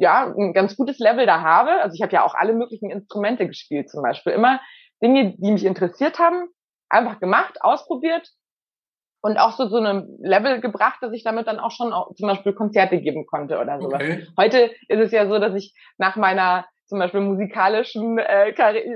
ja, 0.00 0.32
ein 0.36 0.52
ganz 0.52 0.76
gutes 0.76 0.98
Level 0.98 1.26
da 1.26 1.42
habe. 1.42 1.70
Also 1.82 1.94
ich 1.94 2.02
habe 2.02 2.12
ja 2.12 2.24
auch 2.24 2.34
alle 2.34 2.54
möglichen 2.54 2.90
Instrumente 2.90 3.46
gespielt 3.46 3.90
zum 3.90 4.02
Beispiel. 4.02 4.32
Immer 4.32 4.60
Dinge, 5.02 5.34
die 5.36 5.52
mich 5.52 5.64
interessiert 5.64 6.18
haben, 6.18 6.48
einfach 6.88 7.20
gemacht, 7.20 7.60
ausprobiert 7.60 8.28
und 9.20 9.38
auch 9.38 9.52
so 9.52 9.68
so 9.68 9.76
einem 9.76 10.16
Level 10.20 10.60
gebracht, 10.60 10.98
dass 11.00 11.12
ich 11.12 11.24
damit 11.24 11.46
dann 11.46 11.58
auch 11.58 11.70
schon 11.70 11.92
auch 11.92 12.14
zum 12.14 12.28
Beispiel 12.28 12.52
Konzerte 12.52 13.00
geben 13.00 13.26
konnte 13.26 13.58
oder 13.58 13.80
sowas. 13.80 14.00
Okay. 14.00 14.26
Heute 14.36 14.70
ist 14.88 15.00
es 15.00 15.12
ja 15.12 15.28
so, 15.28 15.38
dass 15.38 15.54
ich 15.54 15.74
nach 15.98 16.16
meiner 16.16 16.66
zum 16.88 16.98
Beispiel 16.98 17.20
musikalischen 17.20 18.18
äh, 18.18 18.52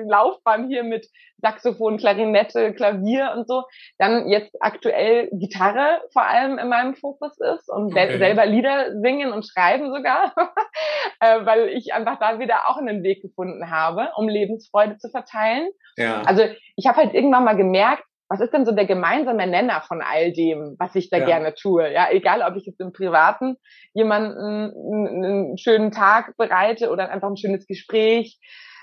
Laufbahn 0.07 0.69
hier 0.69 0.85
mit 0.85 1.07
Saxophon, 1.43 1.99
Klarinette, 1.99 2.73
Klavier 2.73 3.33
und 3.37 3.49
so, 3.49 3.65
dann 3.99 4.29
jetzt 4.29 4.57
aktuell 4.61 5.29
Gitarre 5.33 6.01
vor 6.13 6.23
allem 6.23 6.59
in 6.59 6.69
meinem 6.69 6.95
Fokus 6.95 7.33
ist 7.39 7.69
und 7.69 7.93
okay. 7.93 8.19
selber 8.19 8.47
Lieder 8.47 9.01
singen 9.01 9.33
und 9.33 9.47
schreiben 9.47 9.93
sogar, 9.93 10.33
äh, 11.21 11.45
weil 11.45 11.69
ich 11.69 11.93
einfach 11.93 12.19
da 12.19 12.39
wieder 12.39 12.69
auch 12.69 12.77
einen 12.77 13.03
Weg 13.03 13.23
gefunden 13.23 13.71
habe, 13.71 14.11
um 14.17 14.29
Lebensfreude 14.29 14.99
zu 14.99 15.11
verteilen. 15.11 15.69
Ja. 15.97 16.23
Also 16.23 16.45
ich 16.77 16.87
habe 16.87 16.99
halt 16.99 17.15
irgendwann 17.15 17.45
mal 17.45 17.57
gemerkt, 17.57 18.05
was 18.33 18.41
ist 18.41 18.55
denn 18.55 18.65
so 18.65 18.73
der 18.73 18.87
gemeinsame 18.87 19.47
Nenner 19.47 19.83
von 19.83 20.01
all 20.01 20.33
dem, 20.33 20.75
was 20.79 20.95
ich 20.95 21.11
da 21.11 21.19
ja. 21.19 21.27
gerne 21.27 21.55
tue? 21.55 21.93
Ja, 21.93 22.09
egal, 22.11 22.41
ob 22.41 22.57
ich 22.57 22.65
jetzt 22.65 22.81
im 22.81 22.91
Privaten 22.91 23.57
jemanden 23.93 24.73
einen 24.73 25.59
schönen 25.59 25.91
Tag 25.91 26.35
bereite 26.39 26.89
oder 26.91 27.11
einfach 27.11 27.29
ein 27.29 27.37
schönes 27.37 27.67
Gespräch. 27.67 28.41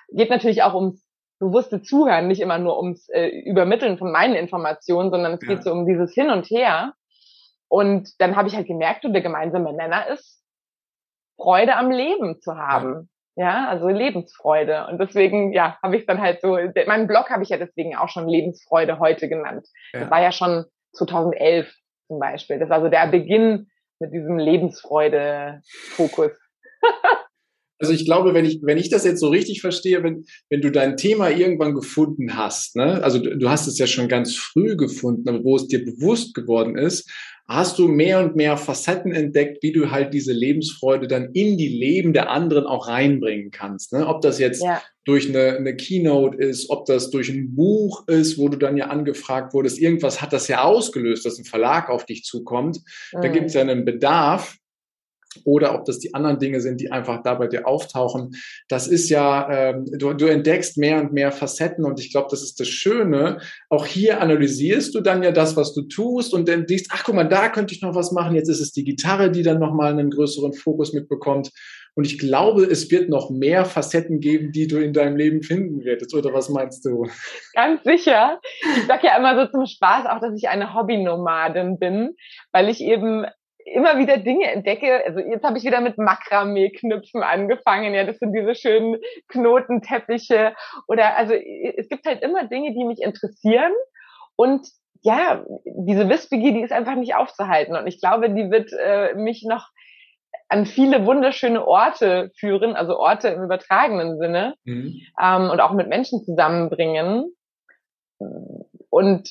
Geht 0.10 0.30
natürlich 0.30 0.62
auch 0.62 0.76
ums 0.76 1.04
bewusste 1.40 1.82
Zuhören, 1.82 2.28
nicht 2.28 2.42
immer 2.42 2.60
nur 2.60 2.78
ums 2.78 3.10
äh, 3.10 3.30
Übermitteln 3.30 3.98
von 3.98 4.12
meinen 4.12 4.36
Informationen, 4.36 5.10
sondern 5.10 5.34
es 5.34 5.40
ja. 5.42 5.48
geht 5.48 5.64
so 5.64 5.72
um 5.72 5.88
dieses 5.88 6.14
Hin 6.14 6.30
und 6.30 6.46
Her. 6.46 6.94
Und 7.68 8.22
dann 8.22 8.36
habe 8.36 8.50
ich 8.50 8.56
halt 8.56 8.68
gemerkt, 8.68 9.04
und 9.04 9.14
der 9.14 9.24
gemeinsame 9.24 9.74
Nenner 9.74 10.10
ist, 10.10 10.44
Freude 11.38 11.76
am 11.76 11.90
Leben 11.90 12.40
zu 12.40 12.56
haben. 12.56 13.10
Ja, 13.40 13.70
also 13.70 13.88
Lebensfreude. 13.88 14.88
Und 14.88 15.00
deswegen, 15.00 15.54
ja, 15.54 15.78
habe 15.82 15.96
ich 15.96 16.06
dann 16.06 16.20
halt 16.20 16.42
so, 16.42 16.58
meinen 16.88 17.08
Blog 17.08 17.30
habe 17.30 17.42
ich 17.42 17.48
ja 17.48 17.56
deswegen 17.56 17.96
auch 17.96 18.10
schon 18.10 18.28
Lebensfreude 18.28 19.00
heute 19.00 19.30
genannt. 19.30 19.66
Ja. 19.94 20.02
Das 20.02 20.12
war 20.12 20.22
ja 20.22 20.34
schon 20.34 20.66
2011 20.92 21.74
zum 22.08 22.20
Beispiel. 22.20 22.60
Das 22.60 22.70
war 22.70 22.82
so 22.82 22.90
der 22.90 23.08
Beginn 23.08 23.68
mit 24.00 24.12
diesem 24.12 24.38
Lebensfreude-Fokus. 24.40 26.32
Also 27.80 27.94
ich 27.94 28.06
glaube, 28.06 28.34
wenn 28.34 28.46
ich, 28.46 28.60
wenn 28.62 28.78
ich 28.78 28.90
das 28.90 29.06
jetzt 29.06 29.20
so 29.20 29.30
richtig 29.30 29.62
verstehe, 29.62 30.04
wenn, 30.04 30.26
wenn 30.50 30.62
du 30.62 30.72
dein 30.72 30.98
Thema 30.98 31.30
irgendwann 31.30 31.74
gefunden 31.74 32.36
hast, 32.36 32.76
ne, 32.76 33.04
also 33.04 33.20
du, 33.20 33.38
du 33.38 33.50
hast 33.50 33.68
es 33.68 33.78
ja 33.78 33.88
schon 33.88 34.08
ganz 34.08 34.36
früh 34.36 34.76
gefunden, 34.76 35.28
aber 35.30 35.44
wo 35.44 35.56
es 35.56 35.68
dir 35.68 35.84
bewusst 35.84 36.34
geworden 36.34 36.78
ist, 36.78 37.10
hast 37.50 37.80
du 37.80 37.88
mehr 37.88 38.20
und 38.20 38.36
mehr 38.36 38.58
Facetten 38.58 39.12
entdeckt, 39.12 39.64
wie 39.64 39.72
du 39.72 39.90
halt 39.90 40.14
diese 40.14 40.32
Lebensfreude 40.32 41.08
dann 41.08 41.32
in 41.34 41.58
die 41.58 41.68
Leben 41.68 42.14
der 42.14 42.30
anderen 42.30 42.66
auch 42.66 42.88
reinbringen 42.88 43.50
kannst. 43.50 43.92
Ne? 43.92 44.06
Ob 44.06 44.22
das 44.22 44.38
jetzt 44.38 44.64
ja. 44.64 44.82
durch 45.04 45.28
eine, 45.28 45.58
eine 45.58 45.76
Keynote 45.76 46.38
ist, 46.38 46.70
ob 46.70 46.86
das 46.86 47.10
durch 47.10 47.30
ein 47.30 47.56
Buch 47.56 48.08
ist, 48.08 48.38
wo 48.38 48.50
du 48.50 48.58
dann 48.58 48.78
ja 48.78 48.88
angefragt 48.88 49.56
wurdest, 49.56 49.80
irgendwas 49.80 50.22
hat 50.22 50.32
das 50.32 50.48
ja 50.48 50.62
ausgelöst, 50.62 51.26
dass 51.26 51.40
ein 51.40 51.46
Verlag 51.46 51.90
auf 51.90 52.06
dich 52.06 52.24
zukommt. 52.24 52.82
Mhm. 53.14 53.22
Da 53.22 53.28
gibt 53.30 53.48
es 53.48 53.56
ja 53.56 53.62
einen 53.62 53.84
Bedarf 53.84 54.56
oder 55.44 55.76
ob 55.76 55.86
das 55.86 56.00
die 56.00 56.14
anderen 56.14 56.40
Dinge 56.40 56.62
sind, 56.62 56.82
die 56.82 56.92
einfach 56.92 57.22
da 57.24 57.36
bei 57.36 57.48
dir 57.48 57.68
auftauchen. 57.68 58.36
Das 58.68 58.88
ist 58.88 59.10
ja, 59.10 59.50
ähm, 59.52 59.86
du, 59.98 60.14
du 60.14 60.26
entdeckst 60.26 60.78
mehr 60.78 61.00
und 61.02 61.14
mehr 61.14 61.32
Facetten 61.32 61.86
und 61.86 62.00
ich 62.00 62.12
glaube, 62.12 62.28
das 62.32 62.42
ist 62.42 62.60
das 62.60 62.68
Schöne. 62.68 63.40
Auch 63.70 63.86
hier 63.86 64.22
analysierst 64.22 64.94
du 64.96 65.02
dann 65.02 65.24
ja 65.24 65.32
das, 65.32 65.56
was 65.56 65.74
du 65.74 65.84
tust 65.84 66.34
und 66.34 66.48
dann 66.48 66.66
siehst, 66.68 66.88
ach 66.92 67.04
guck 67.04 67.16
mal, 67.16 67.24
da 67.28 67.50
könnte 67.50 67.74
ich 67.74 67.82
noch 67.82 67.96
was 67.96 68.12
machen. 68.12 68.36
Jetzt 68.36 68.50
ist 68.50 68.62
es 68.62 68.72
die 68.72 68.84
Gitarre, 68.84 69.32
die 69.32 69.44
dann 69.44 69.60
nochmal 69.60 69.92
einen 69.92 70.10
größeren 70.10 70.54
Fokus 70.54 70.94
mitbekommt. 70.94 71.52
Und 71.96 72.06
ich 72.06 72.18
glaube, 72.18 72.64
es 72.64 72.90
wird 72.92 73.10
noch 73.10 73.30
mehr 73.30 73.66
Facetten 73.66 74.20
geben, 74.20 74.52
die 74.52 74.68
du 74.68 74.78
in 74.78 74.94
deinem 74.94 75.18
Leben 75.18 75.44
finden 75.44 75.84
wirst. 75.84 76.14
Oder 76.14 76.34
was 76.34 76.48
meinst 76.48 76.86
du? 76.86 77.10
Ganz 77.54 77.84
sicher. 77.84 78.40
Ich 78.78 78.86
sage 78.86 79.08
ja 79.08 79.18
immer 79.18 79.36
so 79.36 79.52
zum 79.52 79.66
Spaß 79.66 80.06
auch, 80.06 80.22
dass 80.22 80.34
ich 80.38 80.48
eine 80.48 80.74
Hobbynomadin 80.74 81.78
bin, 81.78 82.16
weil 82.54 82.70
ich 82.70 82.80
eben 82.80 83.26
immer 83.74 83.98
wieder 83.98 84.18
Dinge 84.18 84.52
entdecke. 84.52 85.04
Also 85.06 85.20
jetzt 85.20 85.44
habe 85.44 85.58
ich 85.58 85.64
wieder 85.64 85.82
mit 85.82 85.98
Makramee-Knüpfen 85.98 87.24
angefangen. 87.24 87.94
Ja, 87.94 88.04
das 88.04 88.18
sind 88.20 88.34
diese 88.34 88.56
schönen 88.56 88.98
Knotenteppiche. 89.28 90.56
Oder 90.88 91.16
also 91.18 91.34
es 91.34 91.90
gibt 91.90 92.06
halt 92.06 92.22
immer 92.22 92.46
Dinge, 92.48 92.74
die 92.74 92.86
mich 92.86 93.02
interessieren. 93.02 93.74
Und 94.36 94.68
ja, 95.02 95.46
diese 95.66 96.10
Wissbegier, 96.10 96.54
die 96.54 96.62
ist 96.62 96.74
einfach 96.74 96.96
nicht 96.96 97.16
aufzuhalten. 97.16 97.76
Und 97.76 97.88
ich 97.88 98.02
glaube, 98.02 98.30
die 98.30 98.52
wird 98.52 98.72
äh, 98.74 99.14
mich 99.16 99.46
noch 99.48 99.70
an 100.50 100.66
viele 100.66 101.06
wunderschöne 101.06 101.66
Orte 101.66 102.32
führen, 102.38 102.76
also 102.76 102.98
Orte 102.98 103.30
im 103.30 103.44
übertragenen 103.44 104.18
Sinne 104.18 104.56
mhm. 104.66 105.00
ähm, 105.22 105.50
und 105.50 105.60
auch 105.62 105.74
mit 105.74 105.88
Menschen 105.88 106.24
zusammenbringen. 106.24 107.32
Und 108.90 109.30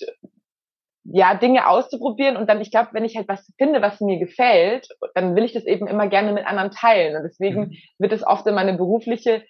ja, 1.10 1.34
Dinge 1.34 1.68
auszuprobieren 1.68 2.36
und 2.36 2.48
dann, 2.48 2.60
ich 2.60 2.70
glaube, 2.70 2.90
wenn 2.92 3.04
ich 3.04 3.16
halt 3.16 3.28
was 3.28 3.52
finde, 3.56 3.80
was 3.80 4.00
mir 4.00 4.18
gefällt, 4.18 4.88
dann 5.14 5.34
will 5.36 5.44
ich 5.44 5.52
das 5.52 5.64
eben 5.64 5.86
immer 5.86 6.08
gerne 6.08 6.32
mit 6.32 6.46
anderen 6.46 6.70
teilen. 6.70 7.16
Und 7.16 7.22
deswegen 7.22 7.60
mhm. 7.60 7.76
wird 7.98 8.12
es 8.12 8.26
oft 8.26 8.46
in 8.46 8.54
meine 8.54 8.74
berufliche 8.74 9.42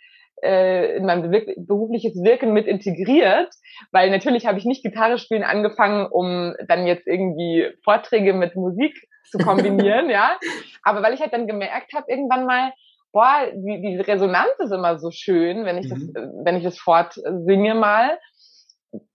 äh, 0.42 0.96
in 0.96 1.04
mein 1.04 1.30
berufliches 1.30 2.14
Wirken 2.22 2.52
mit 2.52 2.66
integriert, 2.66 3.52
weil 3.90 4.10
natürlich 4.10 4.46
habe 4.46 4.58
ich 4.58 4.64
nicht 4.64 4.84
Gitarre 4.84 5.18
spielen 5.18 5.42
angefangen, 5.42 6.06
um 6.06 6.54
dann 6.68 6.86
jetzt 6.86 7.08
irgendwie 7.08 7.66
Vorträge 7.82 8.34
mit 8.34 8.54
Musik 8.54 8.94
zu 9.30 9.38
kombinieren, 9.44 10.10
ja. 10.10 10.38
Aber 10.84 11.02
weil 11.02 11.14
ich 11.14 11.20
halt 11.20 11.32
dann 11.32 11.48
gemerkt 11.48 11.92
habe, 11.92 12.06
irgendwann 12.08 12.46
mal, 12.46 12.72
boah, 13.12 13.48
die, 13.52 13.80
die 13.80 13.96
Resonanz 13.96 14.52
ist 14.58 14.72
immer 14.72 14.98
so 14.98 15.10
schön, 15.10 15.64
wenn 15.64 15.78
ich 15.78 15.86
mhm. 15.86 16.12
das, 16.14 16.28
wenn 16.44 16.56
ich 16.56 16.64
das 16.64 16.78
fortsinge 16.78 17.74
mal 17.74 18.18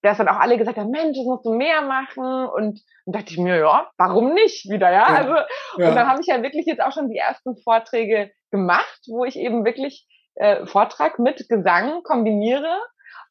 dass 0.01 0.17
dann 0.17 0.27
auch 0.27 0.39
alle 0.39 0.57
gesagt 0.57 0.77
haben, 0.77 0.91
Mensch, 0.91 1.17
das 1.17 1.25
musst 1.25 1.45
du 1.45 1.53
mehr 1.53 1.81
machen. 1.81 2.47
Und 2.47 2.81
dann 3.05 3.13
dachte 3.13 3.31
ich 3.31 3.39
mir, 3.39 3.57
ja, 3.57 3.89
warum 3.97 4.33
nicht 4.33 4.69
wieder, 4.69 4.91
ja? 4.91 5.07
ja. 5.09 5.15
Also, 5.15 5.33
ja. 5.77 5.89
und 5.89 5.95
dann 5.95 6.07
habe 6.07 6.21
ich 6.21 6.27
ja 6.27 6.41
wirklich 6.41 6.65
jetzt 6.65 6.81
auch 6.81 6.91
schon 6.91 7.09
die 7.09 7.17
ersten 7.17 7.57
Vorträge 7.57 8.31
gemacht, 8.51 9.01
wo 9.07 9.25
ich 9.25 9.37
eben 9.37 9.65
wirklich 9.65 10.07
äh, 10.35 10.65
Vortrag 10.65 11.19
mit 11.19 11.47
Gesang 11.49 12.03
kombiniere. 12.03 12.79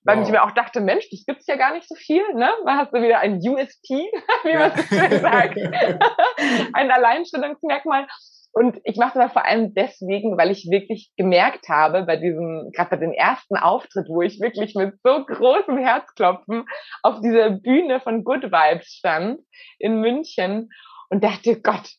Weil 0.05 0.18
wow. 0.18 0.26
ich 0.26 0.33
mir 0.33 0.42
auch 0.42 0.50
dachte, 0.50 0.81
Mensch, 0.81 1.09
das 1.11 1.24
gibt's 1.24 1.46
ja 1.46 1.55
gar 1.55 1.72
nicht 1.74 1.87
so 1.88 1.94
viel, 1.94 2.24
ne? 2.35 2.50
Da 2.66 2.76
hast 2.78 2.92
du 2.92 3.00
wieder 3.00 3.20
ein 3.20 3.37
USP, 3.37 3.88
wie 4.42 4.55
man 4.55 4.72
so 4.76 4.83
schön 4.83 5.20
sagt. 5.20 5.57
ein 6.72 6.90
Alleinstellungsmerkmal. 6.90 8.09
Und 8.55 8.79
ich 8.85 8.99
mache 8.99 9.19
das 9.19 9.33
vor 9.33 9.47
allem 9.47 9.73
deswegen, 9.73 10.37
weil 10.37 10.51
ich 10.51 10.69
wirklich 10.71 11.11
gemerkt 11.17 11.69
habe, 11.71 12.05
bei 12.05 12.17
diesem, 12.17 12.71
gerade 12.75 12.91
bei 12.91 12.97
dem 12.97 13.12
ersten 13.12 13.57
Auftritt, 13.57 14.09
wo 14.09 14.21
ich 14.21 14.41
wirklich 14.41 14.75
mit 14.75 14.95
so 15.03 15.25
großem 15.25 15.79
Herzklopfen 15.79 16.67
auf 17.03 17.21
dieser 17.21 17.51
Bühne 17.51 18.01
von 18.01 18.25
Good 18.25 18.45
Vibes 18.45 18.88
stand 18.88 19.41
in 19.79 20.01
München 20.01 20.69
und 21.09 21.25
dachte, 21.25 21.61
Gott, 21.62 21.95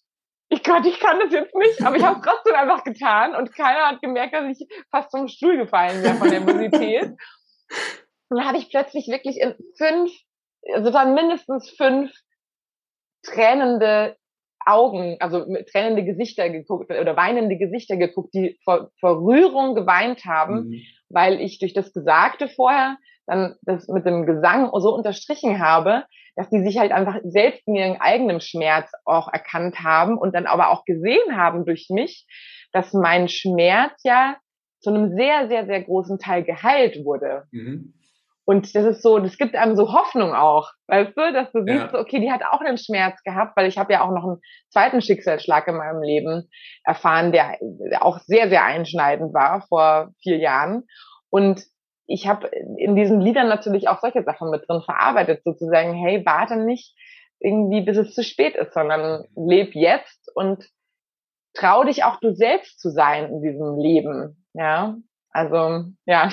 ich 0.50 0.63
Gott, 0.63 0.86
ich 0.86 1.00
kann 1.00 1.20
das 1.20 1.32
jetzt 1.32 1.56
nicht, 1.56 1.82
aber 1.84 1.96
ich 1.96 2.04
habe 2.04 2.20
es 2.20 2.26
trotzdem 2.26 2.54
einfach 2.54 2.84
getan 2.84 3.36
und 3.36 3.56
keiner 3.56 3.88
hat 3.88 4.02
gemerkt, 4.02 4.36
dass 4.36 4.46
ich 4.46 4.68
fast 4.92 5.10
zum 5.10 5.28
Stuhl 5.28 5.58
gefallen 5.58 6.04
wäre 6.04 6.16
von 6.16 6.30
der 6.30 6.42
Nervosität. 6.42 7.10
Und 8.30 8.38
dann 8.38 8.46
hatte 8.46 8.60
ich 8.60 8.70
plötzlich 8.70 9.08
wirklich 9.08 9.39
in 9.39 9.56
fünf, 9.78 10.12
also 10.76 10.92
dann 10.92 11.16
mindestens 11.16 11.72
fünf 11.72 12.12
tränende 13.24 14.18
Augen, 14.65 15.17
also 15.19 15.45
mit 15.47 15.69
tränende 15.69 16.04
Gesichter 16.04 16.49
geguckt 16.49 16.91
oder 16.91 17.15
weinende 17.15 17.58
Gesichter 17.58 17.97
geguckt, 17.97 18.34
die 18.34 18.60
vor, 18.63 18.91
vor 18.99 19.21
Rührung 19.21 19.76
geweint 19.76 20.26
haben, 20.26 20.69
mhm. 20.69 20.82
weil 21.10 21.41
ich 21.41 21.60
durch 21.60 21.73
das 21.73 21.93
Gesagte 21.93 22.47
vorher 22.47 22.97
dann 23.26 23.56
das 23.62 23.88
mit 23.88 24.06
dem 24.06 24.26
Gesang 24.26 24.69
so 24.80 24.93
unterstrichen 24.93 25.60
habe, 25.60 26.06
dass 26.36 26.49
die 26.49 26.63
sich 26.63 26.78
halt 26.78 26.91
einfach 26.91 27.19
selbst 27.23 27.67
in 27.67 27.76
ihrem 27.76 27.97
eigenen 27.99 28.41
Schmerz 28.41 28.91
auch 29.06 29.32
erkannt 29.32 29.80
haben 29.80 30.17
und 30.17 30.34
dann 30.36 30.45
aber 30.45 30.71
auch 30.71 30.84
gesehen 30.86 31.38
haben 31.38 31.65
durch 31.65 31.88
mich, 31.89 32.26
dass 32.71 32.93
mein 32.93 33.30
Schmerz 33.30 34.02
ja 34.04 34.38
zu 34.80 34.89
einem 34.89 35.15
sehr, 35.15 35.47
sehr, 35.47 35.65
sehr 35.65 35.82
großen 35.82 36.19
Teil 36.19 36.43
geheilt 36.43 37.06
wurde. 37.06 37.43
Mhm. 37.52 37.93
Und 38.45 38.75
das 38.75 38.84
ist 38.84 39.01
so, 39.01 39.19
das 39.19 39.38
gibt 39.38 39.56
einem 39.56 39.75
so 39.77 39.93
Hoffnung 39.93 40.34
auch, 40.34 40.71
weißt 40.88 41.15
du, 41.15 41.32
dass 41.32 41.51
du 41.53 41.63
siehst, 41.63 41.93
ja. 41.93 41.99
okay, 41.99 42.19
die 42.19 42.32
hat 42.32 42.41
auch 42.43 42.60
einen 42.60 42.77
Schmerz 42.77 43.21
gehabt, 43.23 43.56
weil 43.56 43.67
ich 43.67 43.77
habe 43.77 43.93
ja 43.93 44.01
auch 44.01 44.12
noch 44.12 44.25
einen 44.25 44.41
zweiten 44.69 45.01
Schicksalsschlag 45.01 45.67
in 45.67 45.77
meinem 45.77 46.01
Leben 46.01 46.49
erfahren, 46.84 47.32
der 47.32 47.58
auch 48.01 48.19
sehr, 48.19 48.49
sehr 48.49 48.65
einschneidend 48.65 49.34
war 49.34 49.65
vor 49.69 50.12
vier 50.21 50.38
Jahren. 50.38 50.84
Und 51.29 51.63
ich 52.06 52.27
habe 52.27 52.47
in 52.77 52.95
diesen 52.97 53.21
Liedern 53.21 53.47
natürlich 53.47 53.88
auch 53.88 54.01
solche 54.01 54.23
Sachen 54.23 54.49
mit 54.49 54.67
drin 54.67 54.82
verarbeitet, 54.84 55.43
sozusagen, 55.45 55.93
hey, 55.93 56.25
warte 56.25 56.58
nicht 56.58 56.93
irgendwie, 57.39 57.82
bis 57.82 57.97
es 57.97 58.13
zu 58.13 58.23
spät 58.23 58.56
ist, 58.56 58.73
sondern 58.73 59.25
leb 59.36 59.73
jetzt 59.73 60.29
und 60.36 60.65
trau 61.53 61.84
dich 61.84 62.03
auch 62.03 62.19
du 62.19 62.34
selbst 62.34 62.79
zu 62.79 62.89
sein 62.89 63.29
in 63.29 63.41
diesem 63.41 63.77
Leben, 63.77 64.45
ja. 64.53 64.95
Also 65.36 65.86
ja, 66.06 66.30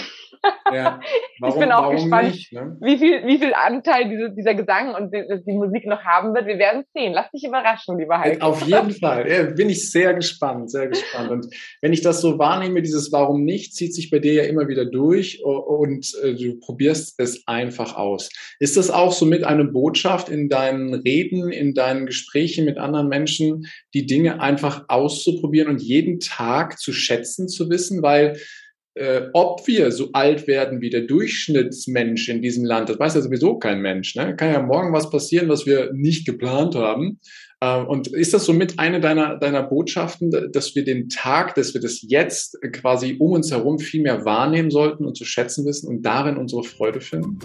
ja. 0.73 1.01
Warum, 1.41 1.55
ich 1.55 1.61
bin 1.61 1.73
auch 1.73 1.91
gespannt, 1.91 2.33
nicht, 2.33 2.53
ne? 2.53 2.77
wie 2.83 2.99
viel 2.99 3.27
wie 3.27 3.39
viel 3.39 3.55
Anteil 3.55 4.11
diese, 4.11 4.31
dieser 4.31 4.55
Gesang 4.55 4.95
und 4.95 5.15
die, 5.15 5.25
die, 5.47 5.53
Musik 5.53 5.87
noch 5.87 6.03
haben 6.05 6.35
wird. 6.35 6.47
Wir 6.47 6.59
werden 6.59 6.85
sehen. 6.95 7.15
Lass 7.15 7.31
dich 7.31 7.45
überraschen, 7.45 7.99
lieber 7.99 8.19
Heiko. 8.19 8.45
Auf 8.45 8.61
jeden 8.67 8.91
Fall. 8.93 9.27
Ja, 9.27 9.45
bin 9.45 9.71
ich 9.71 9.91
sehr 9.91 10.13
gespannt, 10.13 10.71
sehr 10.71 10.89
gespannt. 10.89 11.31
Und 11.31 11.47
wenn 11.81 11.95
ich 11.95 12.03
das 12.03 12.21
so 12.21 12.39
wahrnehme, 12.39 12.83
dieses 12.83 13.11
Warum 13.11 13.45
nicht, 13.45 13.75
zieht 13.75 13.95
sich 13.95 14.11
bei 14.11 14.19
dir 14.19 14.35
ja 14.35 14.43
immer 14.43 14.69
wieder 14.69 14.85
durch 14.85 15.43
und 15.45 16.15
äh, 16.23 16.35
du 16.35 16.59
probierst 16.61 17.19
es 17.19 17.47
einfach 17.47 17.97
aus. 17.97 18.29
Ist 18.59 18.77
das 18.77 18.91
auch 18.91 19.13
so 19.13 19.25
mit 19.25 19.45
einer 19.45 19.65
Botschaft 19.65 20.29
in 20.29 20.51
deinen 20.51 20.93
Reden, 20.93 21.51
in 21.51 21.73
deinen 21.73 22.05
Gesprächen 22.05 22.67
mit 22.67 22.77
anderen 22.77 23.09
Menschen, 23.09 23.67
die 23.95 24.05
Dinge 24.05 24.43
einfach 24.43 24.85
auszuprobieren 24.89 25.69
und 25.69 25.81
jeden 25.81 26.21
Tag 26.21 26.79
zu 26.79 26.93
schätzen 26.93 27.49
zu 27.49 27.71
wissen, 27.71 28.03
weil 28.03 28.37
äh, 28.95 29.29
ob 29.33 29.67
wir 29.67 29.93
so 29.93 30.11
alt 30.13 30.47
werden 30.47 30.81
wie 30.81 30.91
der 30.91 31.03
Durchschnittsmensch 31.03 32.29
in 32.29 32.43
diesem 32.43 32.65
Land, 32.65 32.89
das 32.89 32.99
weiß 32.99 33.15
ja 33.15 33.21
sowieso 33.21 33.59
kein 33.59 33.81
Mensch. 33.81 34.17
Ne? 34.17 34.35
Kann 34.37 34.53
ja 34.53 34.63
morgen 34.63 34.93
was 34.93 35.11
passieren, 35.11 35.49
was 35.49 35.67
wir 35.67 35.93
nicht 35.93 36.27
geplant 36.27 36.75
haben. 36.75 37.21
Äh, 37.61 37.79
und 37.79 38.09
ist 38.09 38.35
das 38.35 38.45
somit 38.45 38.79
eine 38.79 39.01
deiner, 39.01 39.39
deiner 39.39 39.63
Botschaften, 39.63 40.31
dass 40.53 40.75
wir 40.75 40.85
den 40.85 41.09
Tag, 41.09 41.55
dass 41.55 41.75
wir 41.75 41.81
das 41.81 42.03
jetzt 42.03 42.59
quasi 42.73 43.17
um 43.19 43.33
uns 43.33 43.51
herum 43.51 43.79
viel 43.79 44.03
mehr 44.03 44.25
wahrnehmen 44.25 44.71
sollten 44.71 45.05
und 45.05 45.17
zu 45.17 45.25
schätzen 45.25 45.65
wissen 45.67 45.89
und 45.89 46.03
darin 46.03 46.37
unsere 46.37 46.65
Freude 46.65 47.01
finden? 47.01 47.39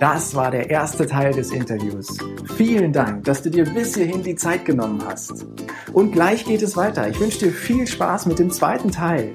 Das 0.00 0.36
war 0.36 0.52
der 0.52 0.70
erste 0.70 1.06
Teil 1.06 1.32
des 1.32 1.50
Interviews. 1.50 2.18
Vielen 2.56 2.92
Dank, 2.92 3.24
dass 3.24 3.42
du 3.42 3.50
dir 3.50 3.64
bis 3.64 3.96
hierhin 3.96 4.22
die 4.22 4.36
Zeit 4.36 4.64
genommen 4.64 5.02
hast. 5.04 5.44
Und 5.92 6.12
gleich 6.12 6.44
geht 6.44 6.62
es 6.62 6.76
weiter. 6.76 7.08
Ich 7.08 7.18
wünsche 7.18 7.46
dir 7.46 7.50
viel 7.50 7.84
Spaß 7.84 8.26
mit 8.26 8.38
dem 8.38 8.50
zweiten 8.52 8.92
Teil. 8.92 9.34